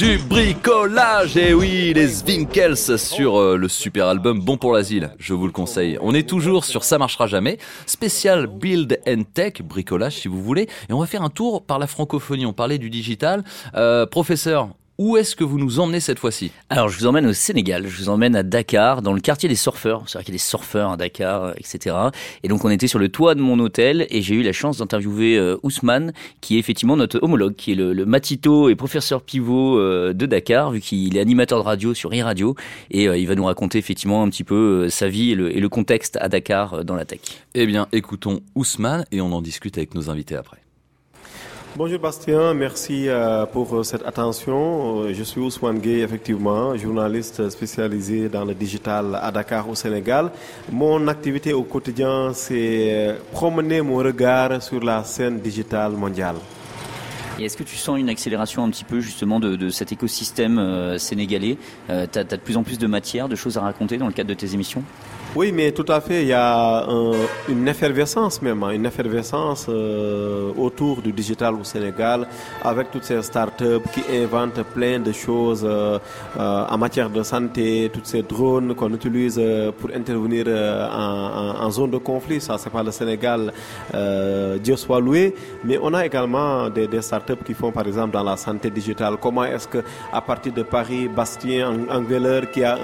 Du 0.00 0.16
bricolage. 0.16 1.36
Et 1.36 1.52
oui, 1.52 1.92
les 1.92 2.06
Zwinkels 2.06 2.98
sur 2.98 3.38
euh, 3.38 3.56
le 3.56 3.68
super 3.68 4.06
album 4.06 4.40
Bon 4.40 4.56
pour 4.56 4.72
l'asile. 4.72 5.10
Je 5.18 5.34
vous 5.34 5.44
le 5.44 5.52
conseille. 5.52 5.98
On 6.00 6.14
est 6.14 6.26
toujours 6.26 6.64
sur 6.64 6.84
Ça 6.84 6.96
marchera 6.96 7.26
jamais. 7.26 7.58
Spécial 7.84 8.46
Build 8.46 8.98
and 9.06 9.24
Tech, 9.34 9.60
bricolage 9.62 10.16
si 10.16 10.28
vous 10.28 10.42
voulez. 10.42 10.68
Et 10.88 10.94
on 10.94 11.00
va 11.00 11.06
faire 11.06 11.20
un 11.20 11.28
tour 11.28 11.66
par 11.66 11.78
la 11.78 11.86
francophonie. 11.86 12.46
On 12.46 12.54
parlait 12.54 12.78
du 12.78 12.88
digital. 12.88 13.44
Euh, 13.74 14.06
professeur, 14.06 14.70
où 15.00 15.16
est-ce 15.16 15.34
que 15.34 15.44
vous 15.44 15.58
nous 15.58 15.80
emmenez 15.80 15.98
cette 15.98 16.18
fois-ci? 16.18 16.52
Alors, 16.68 16.90
je 16.90 16.98
vous 16.98 17.06
emmène 17.06 17.26
au 17.26 17.32
Sénégal, 17.32 17.86
je 17.88 18.02
vous 18.02 18.10
emmène 18.10 18.36
à 18.36 18.42
Dakar, 18.42 19.00
dans 19.00 19.14
le 19.14 19.20
quartier 19.22 19.48
des 19.48 19.54
surfeurs. 19.54 20.02
C'est 20.06 20.18
vrai 20.18 20.24
qu'il 20.24 20.34
y 20.34 20.36
a 20.36 20.38
des 20.38 20.44
surfeurs 20.44 20.90
à 20.90 20.98
Dakar, 20.98 21.54
etc. 21.56 21.96
Et 22.42 22.48
donc, 22.48 22.66
on 22.66 22.70
était 22.70 22.86
sur 22.86 22.98
le 22.98 23.08
toit 23.08 23.34
de 23.34 23.40
mon 23.40 23.58
hôtel 23.60 24.06
et 24.10 24.20
j'ai 24.20 24.34
eu 24.34 24.42
la 24.42 24.52
chance 24.52 24.76
d'interviewer 24.76 25.38
euh, 25.38 25.56
Ousmane, 25.62 26.12
qui 26.42 26.56
est 26.56 26.58
effectivement 26.58 26.98
notre 26.98 27.18
homologue, 27.22 27.54
qui 27.54 27.72
est 27.72 27.76
le, 27.76 28.04
matito 28.04 28.68
et 28.68 28.74
professeur 28.74 29.22
pivot 29.22 29.78
euh, 29.78 30.12
de 30.12 30.26
Dakar, 30.26 30.70
vu 30.70 30.80
qu'il 30.80 31.16
est 31.16 31.20
animateur 31.20 31.60
de 31.60 31.64
radio 31.64 31.94
sur 31.94 32.12
e-radio. 32.12 32.54
Et 32.90 33.08
euh, 33.08 33.16
il 33.16 33.26
va 33.26 33.34
nous 33.36 33.46
raconter 33.46 33.78
effectivement 33.78 34.22
un 34.22 34.28
petit 34.28 34.44
peu 34.44 34.90
sa 34.90 35.08
vie 35.08 35.30
et 35.30 35.34
le, 35.34 35.56
et 35.56 35.60
le 35.60 35.68
contexte 35.70 36.18
à 36.20 36.28
Dakar 36.28 36.84
dans 36.84 36.94
la 36.94 37.06
tech. 37.06 37.20
Eh 37.54 37.64
bien, 37.64 37.88
écoutons 37.92 38.40
Ousmane 38.54 39.06
et 39.12 39.22
on 39.22 39.32
en 39.32 39.40
discute 39.40 39.78
avec 39.78 39.94
nos 39.94 40.10
invités 40.10 40.36
après. 40.36 40.58
Bonjour 41.76 42.00
Bastien, 42.00 42.52
merci 42.52 43.08
euh, 43.08 43.46
pour 43.46 43.72
euh, 43.76 43.84
cette 43.84 44.04
attention. 44.04 45.02
Euh, 45.04 45.14
je 45.14 45.22
suis 45.22 45.40
Ousmane 45.40 45.78
Gueye, 45.78 46.00
effectivement, 46.00 46.76
journaliste 46.76 47.48
spécialisé 47.48 48.28
dans 48.28 48.44
le 48.44 48.54
digital 48.54 49.16
à 49.22 49.30
Dakar 49.30 49.68
au 49.68 49.76
Sénégal. 49.76 50.32
Mon 50.72 51.06
activité 51.06 51.52
au 51.52 51.62
quotidien, 51.62 52.32
c'est 52.34 53.14
promener 53.30 53.82
mon 53.82 53.98
regard 53.98 54.60
sur 54.60 54.82
la 54.82 55.04
scène 55.04 55.38
digitale 55.38 55.92
mondiale. 55.92 56.36
Et 57.38 57.44
est-ce 57.44 57.56
que 57.56 57.62
tu 57.62 57.76
sens 57.76 58.00
une 58.00 58.08
accélération 58.08 58.64
un 58.64 58.70
petit 58.70 58.84
peu 58.84 58.98
justement 58.98 59.38
de, 59.38 59.70
cet 59.70 59.92
écosystème 59.92 60.98
sénégalais? 60.98 61.56
Tu 61.86 61.92
as, 61.92 62.08
as, 62.20 62.24
de 62.24 62.36
plus 62.36 62.56
en 62.56 62.64
plus 62.64 62.78
de 62.80 62.88
matière, 62.88 63.28
de 63.28 63.36
choses 63.36 63.56
à 63.56 63.60
raconter 63.60 63.96
dans 63.96 64.06
le 64.08 64.12
cadre 64.12 64.28
de 64.28 64.34
tes 64.34 64.54
émissions? 64.54 64.82
Oui, 65.36 65.52
mais 65.52 65.70
tout 65.70 65.84
à 65.88 66.00
fait. 66.00 66.22
Il 66.22 66.28
y 66.28 66.32
a 66.32 66.84
une 67.48 67.68
effervescence 67.68 68.42
même, 68.42 68.64
hein, 68.64 68.70
une 68.70 68.84
effervescence 68.86 69.66
euh, 69.68 70.50
autour 70.58 71.00
du 71.02 71.12
digital 71.12 71.54
au 71.54 71.62
Sénégal, 71.62 72.26
avec 72.64 72.90
toutes 72.90 73.04
ces 73.04 73.22
startups 73.22 73.86
qui 73.94 74.02
inventent 74.12 74.64
plein 74.74 74.98
de 74.98 75.12
choses 75.12 75.62
euh, 75.64 76.00
euh, 76.36 76.64
en 76.68 76.78
matière 76.78 77.08
de 77.10 77.22
santé, 77.22 77.90
toutes 77.92 78.06
ces 78.06 78.22
drones 78.22 78.74
qu'on 78.74 78.92
utilise 78.92 79.40
pour 79.78 79.90
intervenir 79.94 80.46
en, 80.48 81.70
zone 81.70 81.92
de 81.92 81.98
conflit. 81.98 82.40
Ça, 82.40 82.58
c'est 82.58 82.70
pas 82.70 82.82
le 82.82 82.90
Sénégal, 82.90 83.52
Dieu 84.60 84.74
soit 84.76 85.00
loué. 85.00 85.32
Mais 85.62 85.78
on 85.80 85.94
a 85.94 86.04
également 86.04 86.68
des, 86.70 86.88
startups 87.02 87.44
qui 87.46 87.54
font, 87.54 87.70
par 87.70 87.86
exemple, 87.86 88.12
dans 88.12 88.24
la 88.24 88.36
santé 88.36 88.68
digitale. 88.68 89.14
Comment 89.20 89.44
est-ce 89.44 89.68
que, 89.68 89.78
à 90.12 90.20
partir 90.20 90.52
de 90.52 90.64
Paris, 90.64 91.08
Bastien, 91.08 91.72
Angueleur, 91.88 92.50
qui 92.50 92.64
a 92.64 92.78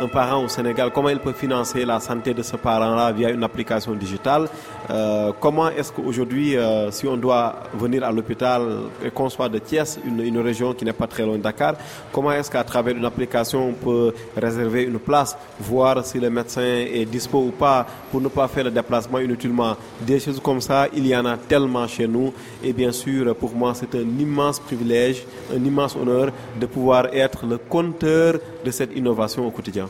un 0.00 0.08
parent 0.08 0.44
au 0.44 0.48
Sénégal, 0.48 0.90
comment 0.94 1.10
il 1.10 1.18
peut 1.18 1.32
financer 1.32 1.57
la 1.84 2.00
santé 2.00 2.34
de 2.34 2.42
ce 2.42 2.56
parent-là 2.56 3.12
via 3.12 3.30
une 3.30 3.42
application 3.44 3.92
digitale. 3.92 4.48
Euh, 4.90 5.32
comment 5.40 5.68
est-ce 5.70 5.92
qu'aujourd'hui, 5.92 6.56
euh, 6.56 6.90
si 6.90 7.06
on 7.06 7.16
doit 7.16 7.54
venir 7.74 8.04
à 8.04 8.12
l'hôpital 8.12 8.62
et 9.04 9.10
qu'on 9.10 9.28
soit 9.28 9.48
de 9.48 9.58
Thiès, 9.58 9.98
une, 10.06 10.20
une 10.20 10.38
région 10.38 10.72
qui 10.72 10.84
n'est 10.84 10.92
pas 10.92 11.06
très 11.06 11.24
loin 11.24 11.36
de 11.36 11.42
Dakar, 11.42 11.74
comment 12.12 12.32
est-ce 12.32 12.50
qu'à 12.50 12.64
travers 12.64 12.96
une 12.96 13.04
application, 13.04 13.68
on 13.68 13.72
peut 13.72 14.14
réserver 14.36 14.84
une 14.84 14.98
place, 14.98 15.36
voir 15.60 16.04
si 16.04 16.18
le 16.18 16.30
médecin 16.30 16.62
est 16.62 17.04
dispo 17.04 17.38
ou 17.38 17.50
pas, 17.50 17.86
pour 18.10 18.20
ne 18.20 18.28
pas 18.28 18.48
faire 18.48 18.64
le 18.64 18.70
déplacement 18.70 19.18
inutilement? 19.18 19.76
Des 20.00 20.20
choses 20.20 20.40
comme 20.40 20.60
ça, 20.60 20.86
il 20.94 21.06
y 21.06 21.16
en 21.16 21.26
a 21.26 21.36
tellement 21.36 21.86
chez 21.86 22.06
nous. 22.06 22.32
Et 22.62 22.72
bien 22.72 22.92
sûr, 22.92 23.34
pour 23.36 23.54
moi, 23.54 23.72
c'est 23.74 23.94
un 23.94 24.08
immense 24.18 24.58
privilège, 24.60 25.24
un 25.54 25.64
immense 25.64 25.96
honneur 25.96 26.30
de 26.58 26.66
pouvoir 26.66 27.06
être 27.12 27.46
le 27.46 27.58
compteur 27.58 28.34
de 28.64 28.70
cette 28.70 28.96
innovation 28.96 29.46
au 29.46 29.50
quotidien. 29.50 29.88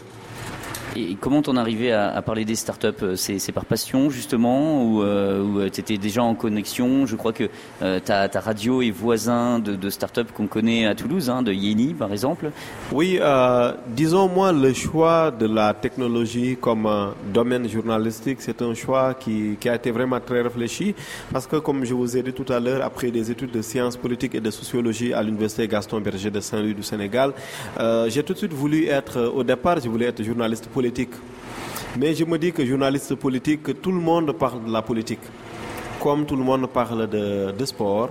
Et 0.99 1.17
comment 1.21 1.43
t'en 1.43 1.55
arrivé 1.57 1.93
à, 1.93 2.21
parler 2.23 2.45
des 2.45 2.57
startups 2.57 3.15
C'est 3.15 3.53
par 3.53 3.65
passion 3.65 4.11
justement 4.11 4.83
ou, 4.83 5.03
euh, 5.03 5.43
ou 5.43 5.71
tu 5.71 5.81
étais 5.81 5.97
déjà 5.97 6.25
en 6.25 6.35
connexion? 6.35 7.07
Je 7.07 7.15
crois 7.15 7.33
que 7.33 7.45
euh, 7.83 8.01
ta, 8.01 8.29
radio 8.41 8.83
est 8.83 8.91
voisin 8.91 9.61
de, 9.61 9.91
startups 9.91 10.33
qu'on 10.35 10.49
connaît 10.49 10.87
à 10.87 10.97
Toulouse, 10.97 11.31
hein, 11.31 11.43
de 11.43 11.53
Yeni 11.53 11.95
par 11.95 12.13
exemple. 12.13 12.51
Oui, 12.93 13.19
euh, 13.21 13.73
disons 13.87 14.29
moi 14.29 14.53
le 14.53 14.73
choix 14.73 15.31
de 15.31 15.47
la 15.47 15.73
technologie 15.73 16.57
comme 16.61 16.89
domaine 17.33 17.69
journalistique, 17.69 18.39
c'est 18.41 18.61
un 18.61 18.75
choix 18.75 19.15
qui, 19.15 19.57
a 19.69 19.75
été 19.77 19.93
vraiment 19.93 20.19
très 20.19 20.41
réfléchi 20.41 20.97
parce 21.33 21.47
que 21.47 21.57
comme 21.57 21.85
je 21.85 21.95
vous 21.95 22.17
ai 22.17 22.23
dit 22.25 22.33
tout 22.33 22.53
à 22.53 22.59
l'heure, 22.59 22.85
après 22.85 23.13
des 23.13 23.31
études 23.31 23.53
de 23.53 23.63
sciences 23.63 23.97
politiques 23.97 24.35
et 24.35 24.41
de 24.41 24.51
sociologie 24.51 25.13
à 25.13 25.23
l'université 25.23 25.69
Gaston 25.69 26.01
Berger 26.01 26.31
de 26.31 26.41
Saint-Louis 26.41 26.75
du 26.75 26.83
Sénégal, 26.83 27.33
euh, 27.79 28.11
j'ai 28.11 28.25
tout 28.25 28.33
de 28.33 28.39
suite 28.39 28.53
voulu 28.53 28.87
être, 28.87 29.33
au 29.33 29.45
départ, 29.45 29.79
je 29.81 29.89
voulais 29.89 30.07
être 30.07 30.25
journaliste 30.25 30.67
politique. 30.67 30.88
Mais 31.99 32.15
je 32.15 32.25
me 32.25 32.39
dis 32.39 32.53
que 32.53 32.65
journaliste 32.65 33.15
politique, 33.15 33.81
tout 33.83 33.91
le 33.93 33.99
monde 34.01 34.33
parle 34.33 34.65
de 34.65 34.73
la 34.73 34.83
politique. 34.83 35.21
Comme 36.01 36.27
tout 36.27 36.37
le 36.37 36.45
monde 36.45 36.67
parle 36.69 37.09
de, 37.09 37.65
sport, 37.65 38.11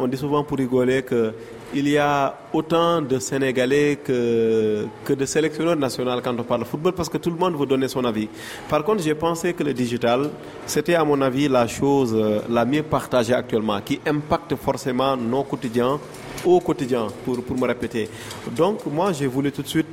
on 0.00 0.08
dit 0.08 0.16
souvent 0.16 0.42
pour 0.42 0.58
rigoler 0.58 1.02
que 1.02 1.32
il 1.74 1.86
y 1.88 1.98
a 1.98 2.34
autant 2.52 3.02
de 3.02 3.18
Sénégalais 3.18 3.98
que, 4.02 4.86
que 5.04 5.12
de 5.12 5.24
sélectionneurs 5.26 5.76
nationaux 5.76 6.18
quand 6.24 6.34
on 6.38 6.42
parle 6.42 6.62
de 6.62 6.66
football 6.66 6.94
parce 6.94 7.10
que 7.10 7.18
tout 7.18 7.28
le 7.30 7.36
monde 7.36 7.56
veut 7.56 7.66
donner 7.66 7.88
son 7.88 8.04
avis. 8.06 8.28
Par 8.68 8.82
contre, 8.82 9.02
j'ai 9.02 9.14
pensé 9.14 9.52
que 9.52 9.62
le 9.62 9.74
digital, 9.74 10.30
c'était 10.66 10.94
à 10.94 11.04
mon 11.04 11.20
avis 11.20 11.46
la 11.46 11.66
chose 11.68 12.14
euh, 12.16 12.40
la 12.48 12.64
mieux 12.64 12.82
partagée 12.82 13.34
actuellement, 13.34 13.80
qui 13.82 14.00
impacte 14.06 14.56
forcément 14.56 15.14
nos 15.16 15.44
quotidiens 15.44 16.00
au 16.44 16.60
quotidien, 16.60 17.08
pour, 17.24 17.42
pour 17.42 17.56
me 17.58 17.66
répéter. 17.66 18.08
Donc, 18.56 18.86
moi, 18.86 19.12
j'ai 19.12 19.26
voulu 19.26 19.52
tout 19.52 19.62
de 19.62 19.68
suite 19.68 19.86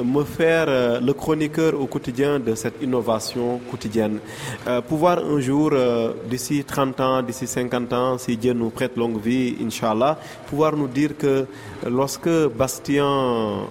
me 0.00 0.24
faire 0.24 0.66
euh, 0.68 1.00
le 1.00 1.12
chroniqueur 1.12 1.78
au 1.78 1.86
quotidien 1.86 2.38
de 2.38 2.54
cette 2.54 2.82
innovation 2.82 3.60
quotidienne. 3.70 4.18
Euh, 4.66 4.80
pouvoir 4.80 5.18
un 5.18 5.40
jour, 5.40 5.70
euh, 5.72 6.12
d'ici 6.28 6.64
30 6.64 7.00
ans, 7.00 7.22
d'ici 7.22 7.46
50 7.46 7.92
ans, 7.92 8.18
si 8.18 8.36
Dieu 8.36 8.52
nous 8.52 8.70
prête 8.70 8.96
longue 8.96 9.20
vie, 9.20 9.56
Inch'Allah, 9.64 10.18
pouvoir 10.48 10.76
nous 10.76 10.88
dire 10.88 11.16
que 11.16 11.46
lorsque 11.88 12.30
Bastien 12.56 13.04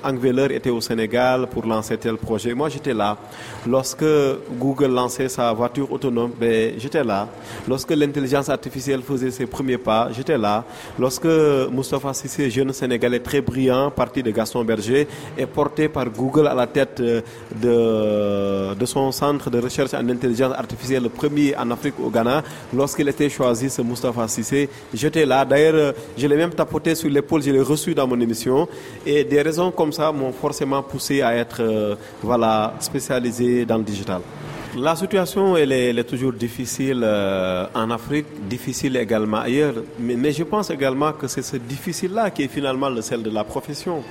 Angveler 0.03 0.53
était 0.55 0.69
au 0.69 0.81
Sénégal 0.81 1.47
pour 1.47 1.65
lancer 1.65 1.97
tel 1.97 2.17
projet, 2.17 2.53
moi 2.53 2.69
j'étais 2.69 2.93
là. 2.93 3.17
Lorsque 3.67 4.05
Google 4.59 4.91
lançait 4.91 5.29
sa 5.29 5.51
voiture 5.53 5.91
autonome, 5.91 6.31
ben, 6.39 6.73
j'étais 6.77 7.03
là. 7.03 7.27
Lorsque 7.67 7.91
l'intelligence 7.91 8.49
artificielle 8.49 9.01
faisait 9.01 9.31
ses 9.31 9.45
premiers 9.47 9.77
pas, 9.77 10.09
j'étais 10.11 10.37
là. 10.37 10.63
Lorsque 10.99 11.27
Moustapha 11.71 12.13
Sissé, 12.13 12.49
jeune 12.49 12.73
Sénégalais 12.73 13.19
très 13.19 13.41
brillant, 13.41 13.89
parti 13.91 14.21
de 14.21 14.31
Gaston 14.31 14.63
Berger, 14.63 15.07
est 15.37 15.45
porté 15.45 15.87
par 15.89 16.10
Google 16.15 16.47
à 16.47 16.53
la 16.53 16.67
tête 16.67 17.01
de, 17.01 17.23
de 18.75 18.85
son 18.85 19.11
centre 19.11 19.49
de 19.49 19.59
recherche 19.59 19.93
en 19.93 20.07
intelligence 20.09 20.53
artificielle, 20.57 21.03
le 21.03 21.09
premier 21.09 21.55
en 21.55 21.69
Afrique 21.71 21.95
au 22.03 22.09
Ghana, 22.09 22.43
lorsqu'il 22.73 23.07
était 23.09 23.29
choisi, 23.29 23.69
ce 23.69 23.81
Moustapha 23.81 24.27
Sissé, 24.27 24.69
j'étais 24.93 25.25
là. 25.25 25.45
D'ailleurs, 25.45 25.93
je 26.17 26.27
l'ai 26.27 26.35
même 26.35 26.51
tapoté 26.51 26.95
sur 26.95 27.09
l'épaule, 27.09 27.41
je 27.43 27.51
l'ai 27.51 27.61
reçu 27.61 27.93
dans 27.93 28.07
mon 28.07 28.19
émission. 28.19 28.67
Et 29.05 29.23
des 29.23 29.41
raisons 29.41 29.71
comme 29.71 29.91
ça 29.91 30.11
m'ont 30.11 30.31
forcément 30.31 30.83
poussé 30.83 31.21
à 31.21 31.35
être 31.35 31.61
euh, 31.61 31.95
voilà, 32.21 32.73
spécialisé 32.79 33.65
dans 33.65 33.77
le 33.77 33.83
digital. 33.83 34.21
La 34.77 34.95
situation, 34.95 35.57
elle 35.57 35.73
est, 35.73 36.03
toujours 36.05 36.31
difficile 36.31 37.01
euh, 37.03 37.65
en 37.75 37.91
Afrique, 37.91 38.25
difficile 38.47 38.95
également 38.95 39.39
ailleurs. 39.39 39.73
Mais, 39.99 40.31
je 40.31 40.43
pense 40.43 40.69
également 40.69 41.11
que 41.11 41.27
c'est 41.27 41.41
ce 41.41 41.57
difficile-là 41.57 42.31
qui 42.31 42.43
est 42.43 42.47
finalement 42.47 42.89
le 42.89 43.01
sel 43.01 43.21
de 43.21 43.29
la 43.29 43.43
profession. 43.43 44.01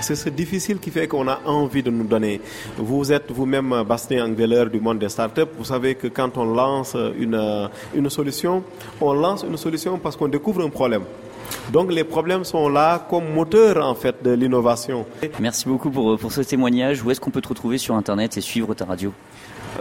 C'est 0.00 0.14
ce 0.14 0.28
difficile 0.28 0.78
qui 0.78 0.92
fait 0.92 1.08
qu'on 1.08 1.26
a 1.26 1.40
envie 1.44 1.82
de 1.82 1.90
nous 1.90 2.04
donner. 2.04 2.40
Vous 2.78 3.10
êtes 3.10 3.32
vous-même 3.32 3.82
Bastien 3.82 4.26
Angveler 4.26 4.66
du 4.70 4.78
monde 4.78 5.00
des 5.00 5.08
startups. 5.08 5.50
Vous 5.58 5.64
savez 5.64 5.96
que 5.96 6.06
quand 6.06 6.38
on 6.38 6.44
lance 6.44 6.96
une, 7.18 7.68
une 7.92 8.08
solution, 8.08 8.62
on 9.00 9.12
lance 9.12 9.44
une 9.48 9.56
solution 9.56 9.98
parce 9.98 10.14
qu'on 10.14 10.28
découvre 10.28 10.64
un 10.64 10.70
problème. 10.70 11.02
Donc 11.72 11.92
les 11.92 12.04
problèmes 12.04 12.44
sont 12.44 12.68
là 12.68 13.04
comme 13.10 13.32
moteur 13.32 13.84
en 13.84 13.94
fait 13.96 14.22
de 14.22 14.30
l'innovation. 14.30 15.04
Merci 15.40 15.66
beaucoup 15.68 15.90
pour, 15.90 16.16
pour 16.16 16.30
ce 16.30 16.42
témoignage. 16.42 17.02
Où 17.02 17.10
est-ce 17.10 17.20
qu'on 17.20 17.30
peut 17.30 17.40
te 17.40 17.48
retrouver 17.48 17.78
sur 17.78 17.96
Internet 17.96 18.36
et 18.36 18.40
suivre 18.40 18.72
ta 18.74 18.84
radio? 18.84 19.12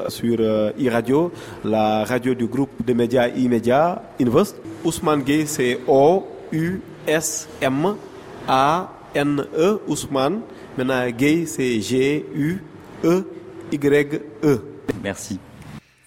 Sur 0.09 0.37
euh, 0.39 0.71
e-radio, 0.79 1.31
la 1.63 2.03
radio 2.03 2.33
du 2.33 2.47
groupe 2.47 2.85
de 2.85 2.93
médias 2.93 3.29
e-média 3.29 4.01
Invest. 4.19 4.55
Ousmane 4.83 5.23
Gueye, 5.23 5.47
c'est 5.47 5.79
O-U-S-M-A-N-E, 5.87 6.71
Ousmane. 9.87 10.41
Maintenant, 10.77 11.09
Gueye, 11.09 11.47
c'est 11.47 11.79
G-U-E-Y-E. 11.81 12.61
Merci. 15.03 15.39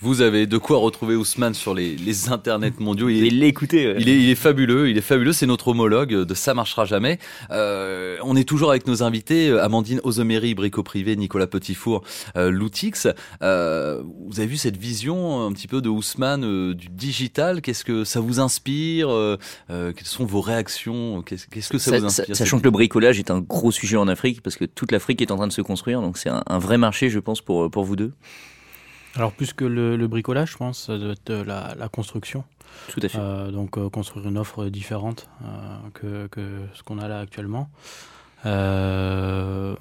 Vous 0.01 0.21
avez 0.21 0.47
de 0.47 0.59
quoi 0.59 0.79
retrouver 0.79 1.17
Ousmane 1.17 1.55
sur 1.55 1.75
les, 1.75 1.97
les 1.97 2.29
internets 2.29 2.79
mondiaux. 2.79 3.09
Il, 3.09 3.27
il 3.27 3.41
l'écouter. 3.41 3.97
Il, 3.99 4.09
est, 4.09 4.17
il 4.17 4.31
est 4.31 4.37
fabuleux, 4.37 4.89
il 4.89 4.97
est 4.97 5.01
fabuleux. 5.03 5.33
C'est 5.33 5.47
notre 5.47 5.69
homologue 5.69 6.11
de 6.15 6.35
Ça 6.35 6.55
marchera 6.55 6.85
jamais. 6.85 7.19
Euh, 7.51 8.17
on 8.23 8.37
est 8.37 8.49
toujours 8.49 8.71
avec 8.71 8.87
nos 8.87 9.03
invités 9.03 9.51
Amandine 9.59 10.01
Ozoméry, 10.05 10.55
Brico 10.55 10.85
Privé, 10.85 11.17
Nicolas 11.17 11.49
Petitfour, 11.49 12.05
euh, 12.37 12.51
Loutix. 12.51 13.09
Euh, 13.43 14.03
vous 14.29 14.39
avez 14.39 14.49
vu 14.49 14.57
cette 14.57 14.77
vision 14.77 15.45
un 15.45 15.53
petit 15.53 15.67
peu 15.67 15.83
de 15.83 15.89
Ousmane 15.89 16.45
euh, 16.45 16.75
du 16.75 16.89
digital? 16.89 17.61
Qu'est-ce 17.61 17.85
que 17.85 18.05
ça 18.05 18.21
vous 18.21 18.39
inspire? 18.39 19.11
Euh, 19.11 19.37
Quelles 19.69 19.93
sont 20.05 20.25
vos 20.25 20.41
réactions? 20.41 21.23
Qu'est-ce 21.23 21.69
que 21.69 21.79
ça, 21.79 21.91
ça, 21.91 21.99
vous 21.99 22.05
inspire 22.05 22.37
Sachant 22.37 22.61
que 22.61 22.65
le 22.65 22.71
bricolage 22.71 23.19
est 23.19 23.33
un 23.33 23.41
gros 23.41 23.73
sujet 23.73 23.97
en 23.97 24.07
Afrique 24.07 24.43
parce 24.43 24.55
que 24.55 24.65
toute 24.65 24.93
l'Afrique 24.93 25.21
est 25.23 25.33
en 25.33 25.37
train 25.37 25.49
de 25.49 25.53
se 25.53 25.63
construire, 25.63 26.01
donc 26.03 26.19
c'est 26.19 26.29
un, 26.29 26.45
un 26.47 26.59
vrai 26.61 26.79
marché, 26.79 27.11
je 27.11 27.19
pense, 27.19 27.41
pour 27.41 27.69
pour 27.69 27.83
vous 27.83 27.97
deux. 27.97 28.13
Alors 29.19 29.33
plus 29.33 29.53
que 29.53 29.65
le, 29.65 29.97
le, 29.97 30.09
bricolage, 30.09 30.53
je 30.53 30.57
pense, 30.57 30.87
ça 30.87 30.97
doit 30.97 31.13
être 31.13 31.33
la, 31.33 31.75
la 31.77 31.89
construction. 31.89 32.45
Tout 32.89 33.01
à 33.03 33.09
fait. 33.09 33.19
Euh, 33.19 33.51
donc 33.51 33.77
euh, 33.77 33.91
construire 33.91 34.29
une 34.29 34.39
offre 34.39 34.67
différente 34.67 35.29
euh, 35.43 35.47
que, 35.95 36.27
que, 36.29 36.41
ce 36.75 36.83
qu'on 36.83 36.99
a 36.99 37.09
là 37.09 37.19
actuellement. 37.19 37.69
Euh, 38.47 39.75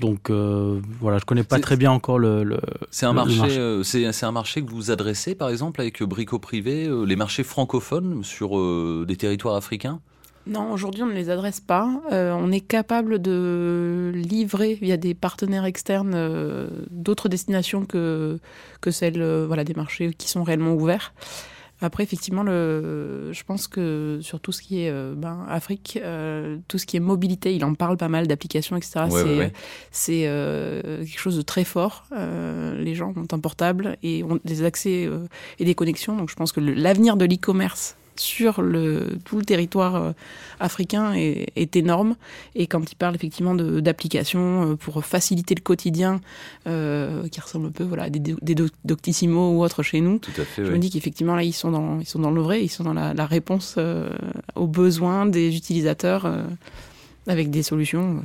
donc 0.00 0.30
voilà, 0.30 1.18
je 1.18 1.24
connais 1.24 1.44
pas 1.44 1.60
très 1.60 1.76
bien 1.76 1.92
encore 1.92 2.18
le. 2.18 2.42
le 2.42 2.58
c'est 2.90 3.06
un 3.06 3.12
marché, 3.12 3.38
marché. 3.38 3.82
c'est 3.84 4.26
un 4.26 4.32
marché 4.32 4.64
que 4.64 4.70
vous 4.70 4.90
adressez 4.90 5.36
par 5.36 5.48
exemple 5.48 5.80
avec 5.80 6.02
Brico 6.02 6.40
Privé, 6.40 6.90
les 7.06 7.16
marchés 7.16 7.44
francophones 7.44 8.24
sur 8.24 8.58
des 9.06 9.16
territoires 9.16 9.54
africains? 9.54 10.00
Non, 10.46 10.72
aujourd'hui, 10.72 11.02
on 11.02 11.06
ne 11.06 11.14
les 11.14 11.30
adresse 11.30 11.60
pas. 11.60 12.02
Euh, 12.12 12.32
on 12.32 12.52
est 12.52 12.60
capable 12.60 13.20
de 13.20 14.12
livrer 14.14 14.74
via 14.74 14.96
des 14.96 15.14
partenaires 15.14 15.64
externes 15.64 16.12
euh, 16.14 16.68
d'autres 16.90 17.28
destinations 17.28 17.86
que, 17.86 18.38
que 18.80 18.90
celles 18.90 19.22
euh, 19.22 19.46
voilà, 19.46 19.64
des 19.64 19.74
marchés 19.74 20.12
qui 20.12 20.28
sont 20.28 20.42
réellement 20.42 20.74
ouverts. 20.74 21.14
Après, 21.80 22.02
effectivement, 22.02 22.42
le, 22.42 23.30
je 23.32 23.42
pense 23.42 23.68
que 23.68 24.18
sur 24.22 24.40
tout 24.40 24.52
ce 24.52 24.62
qui 24.62 24.84
est 24.84 24.92
ben, 25.16 25.44
Afrique, 25.50 25.98
tout 26.68 26.78
ce 26.78 26.86
qui 26.86 26.96
est 26.96 27.00
mobilité, 27.00 27.54
il 27.54 27.64
en 27.64 27.74
parle 27.74 27.98
pas 27.98 28.08
mal 28.08 28.26
d'applications, 28.26 28.76
etc. 28.76 29.00
Ouais, 29.10 29.10
c'est 29.10 29.38
ouais. 29.38 29.52
c'est 29.90 31.04
quelque 31.04 31.18
chose 31.18 31.36
de 31.36 31.42
très 31.42 31.64
fort. 31.64 32.06
les 32.12 32.94
gens 32.94 33.12
ont 33.16 33.26
un 33.30 33.38
portable 33.40 33.98
et 34.02 34.22
ont 34.22 34.38
des 34.44 34.62
accès 34.62 35.10
et 35.58 35.64
des 35.64 35.74
connexions. 35.74 36.16
Donc, 36.16 36.30
je 36.30 36.36
pense 36.36 36.52
que 36.52 36.60
l'avenir 36.60 37.16
de 37.16 37.26
l'e-commerce 37.26 37.96
sur 38.16 38.62
le, 38.62 39.18
tout 39.24 39.38
le 39.38 39.44
territoire 39.44 39.96
euh, 39.96 40.12
africain 40.60 41.12
est, 41.14 41.46
est, 41.56 41.76
énorme. 41.76 42.16
Et 42.54 42.66
quand 42.66 42.90
il 42.90 42.94
parle 42.96 43.14
effectivement 43.14 43.54
d'applications 43.54 44.72
euh, 44.72 44.76
pour 44.76 45.04
faciliter 45.04 45.54
le 45.54 45.60
quotidien, 45.60 46.20
euh, 46.66 47.28
qui 47.28 47.40
ressemble 47.40 47.66
un 47.66 47.70
peu 47.70 47.84
voilà, 47.84 48.04
à 48.04 48.10
des, 48.10 48.34
des 48.40 48.54
Doctissimo 48.84 49.50
ou 49.50 49.64
autres 49.64 49.82
chez 49.82 50.00
nous, 50.00 50.20
fait, 50.22 50.44
je 50.58 50.62
ouais. 50.62 50.70
me 50.70 50.78
dis 50.78 50.90
qu'effectivement 50.90 51.34
là, 51.36 51.42
ils 51.42 51.52
sont, 51.52 51.70
dans, 51.70 52.00
ils 52.00 52.06
sont 52.06 52.18
dans 52.20 52.30
le 52.30 52.40
vrai, 52.40 52.62
ils 52.62 52.68
sont 52.68 52.84
dans 52.84 52.94
la, 52.94 53.14
la 53.14 53.26
réponse 53.26 53.74
euh, 53.78 54.10
aux 54.54 54.66
besoins 54.66 55.26
des 55.26 55.56
utilisateurs 55.56 56.26
euh, 56.26 56.42
avec 57.26 57.50
des 57.50 57.62
solutions 57.62 58.22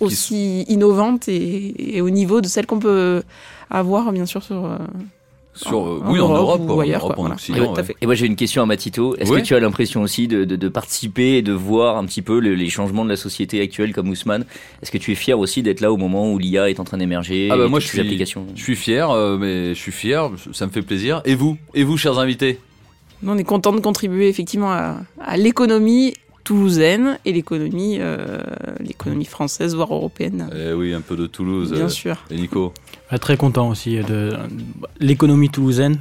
aussi 0.00 0.62
innovantes 0.62 1.28
et, 1.28 1.96
et, 1.96 2.00
au 2.00 2.10
niveau 2.10 2.40
de 2.40 2.46
celles 2.48 2.66
qu'on 2.66 2.80
peut 2.80 3.22
avoir 3.70 4.12
bien 4.12 4.26
sûr 4.26 4.42
sur 4.42 4.76
sur 5.62 5.78
en, 5.78 6.10
oui 6.12 6.20
en 6.20 6.30
en 6.30 6.34
Europe, 6.36 6.62
ou 6.68 6.80
ailleurs, 6.80 7.04
en, 7.04 7.08
Europe, 7.08 7.14
quoi, 7.14 7.18
en 7.18 7.20
voilà. 7.28 7.34
Occident. 7.34 7.74
Et, 7.76 7.80
ouais. 7.80 7.96
et 8.00 8.06
moi 8.06 8.14
j'ai 8.14 8.26
une 8.26 8.36
question 8.36 8.62
à 8.62 8.66
Matito. 8.66 9.16
Est-ce 9.16 9.30
que 9.32 9.40
tu 9.40 9.54
as 9.54 9.60
l'impression 9.60 10.02
aussi 10.02 10.26
de, 10.28 10.44
de, 10.44 10.56
de 10.56 10.68
participer 10.68 11.36
et 11.38 11.42
de 11.42 11.52
voir 11.52 11.96
un 11.96 12.04
petit 12.06 12.22
peu 12.22 12.40
le- 12.40 12.54
les 12.54 12.68
changements 12.70 13.04
de 13.04 13.10
la 13.10 13.16
société 13.16 13.60
actuelle 13.60 13.92
comme 13.92 14.08
Ousmane? 14.08 14.44
Est-ce 14.82 14.90
que 14.90 14.98
tu 14.98 15.12
es 15.12 15.14
fier 15.14 15.38
aussi 15.38 15.62
d'être 15.62 15.80
là 15.80 15.92
au 15.92 15.96
moment 15.96 16.32
où 16.32 16.38
l'IA 16.38 16.70
est 16.70 16.80
en 16.80 16.84
train 16.84 16.98
d'émerger 16.98 17.48
Ah 17.50 17.56
bah 17.56 17.68
moi 17.68 17.80
je 17.80 17.86
suis, 17.86 18.00
applications? 18.00 18.46
je 18.54 18.62
suis 18.62 18.76
fier, 18.76 19.10
euh, 19.10 19.36
mais 19.38 19.68
je 19.74 19.80
suis 19.80 19.92
fier, 19.92 20.30
ça 20.52 20.66
me 20.66 20.70
fait 20.72 20.82
plaisir. 20.82 21.22
Et 21.24 21.34
vous, 21.34 21.56
et 21.74 21.84
vous, 21.84 21.96
chers 21.96 22.18
invités? 22.18 22.58
Nous, 23.22 23.30
on 23.32 23.36
est 23.36 23.44
content 23.44 23.72
de 23.72 23.80
contribuer 23.80 24.28
effectivement 24.28 24.70
à, 24.72 24.96
à 25.20 25.36
l'économie 25.36 26.14
toulousaine 26.50 27.16
et 27.24 27.32
l'économie 27.32 27.98
euh, 28.00 28.40
l'économie 28.80 29.24
française 29.24 29.76
voire 29.76 29.94
européenne. 29.94 30.50
Eh 30.52 30.72
oui, 30.72 30.92
un 30.92 31.00
peu 31.00 31.14
de 31.14 31.28
Toulouse. 31.28 31.70
Bien 31.70 31.84
euh, 31.84 31.88
sûr. 31.88 32.24
Et 32.28 32.34
Nico? 32.34 32.74
Très 33.20 33.36
content 33.36 33.68
aussi 33.68 33.98
de 33.98 34.32
l'économie 34.98 35.48
toulousaine 35.48 36.00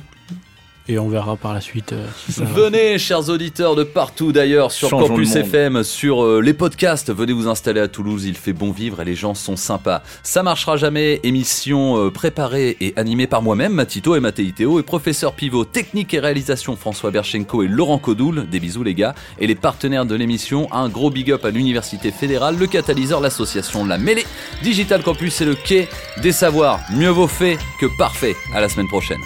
et 0.89 0.97
on 0.97 1.07
verra 1.07 1.35
par 1.35 1.53
la 1.53 1.61
suite 1.61 1.93
euh, 1.93 2.07
si 2.25 2.31
ça 2.33 2.43
va. 2.43 2.49
Venez, 2.49 2.97
chers 2.97 3.29
auditeurs 3.29 3.75
de 3.75 3.83
partout 3.83 4.31
d'ailleurs, 4.31 4.71
sur 4.71 4.89
Changeons 4.89 5.09
Campus. 5.09 5.35
FM, 5.35 5.83
sur 5.83 6.23
euh, 6.23 6.41
les 6.41 6.53
podcasts. 6.53 7.13
Venez 7.13 7.31
vous 7.31 7.47
installer 7.47 7.79
à 7.79 7.87
Toulouse, 7.87 8.25
il 8.25 8.35
fait 8.35 8.53
bon 8.53 8.71
vivre 8.71 8.99
et 9.01 9.05
les 9.05 9.13
gens 9.13 9.35
sont 9.35 9.55
sympas. 9.55 10.01
Ça 10.23 10.41
marchera 10.41 10.77
jamais. 10.77 11.19
Émission 11.21 11.97
euh, 11.97 12.09
préparée 12.09 12.75
et 12.81 12.93
animée 12.95 13.27
par 13.27 13.43
moi-même, 13.43 13.73
Matito 13.73 14.15
et 14.15 14.19
Mathéitéo, 14.19 14.79
et 14.79 14.83
professeur 14.83 15.33
pivot 15.33 15.63
technique 15.63 16.13
et 16.15 16.19
réalisation 16.19 16.75
François 16.75 17.11
Berchenko 17.11 17.61
et 17.61 17.67
Laurent 17.67 17.99
Codoul. 17.99 18.47
Des 18.49 18.59
bisous 18.59 18.83
les 18.83 18.95
gars. 18.95 19.13
Et 19.39 19.45
les 19.45 19.55
partenaires 19.55 20.07
de 20.07 20.15
l'émission, 20.15 20.67
un 20.73 20.89
gros 20.89 21.11
big 21.11 21.31
up 21.31 21.45
à 21.45 21.51
l'Université 21.51 22.09
fédérale, 22.09 22.57
le 22.57 22.65
catalyseur, 22.65 23.21
l'association 23.21 23.85
La 23.85 23.99
Mêlée, 23.99 24.25
Digital 24.63 25.03
Campus 25.03 25.39
et 25.41 25.45
le 25.45 25.53
Quai 25.53 25.87
des 26.23 26.31
Savoirs. 26.31 26.79
Mieux 26.95 27.09
vaut 27.09 27.27
fait 27.27 27.59
que 27.79 27.85
parfait. 27.99 28.35
À 28.55 28.61
la 28.61 28.69
semaine 28.69 28.87
prochaine. 28.87 29.19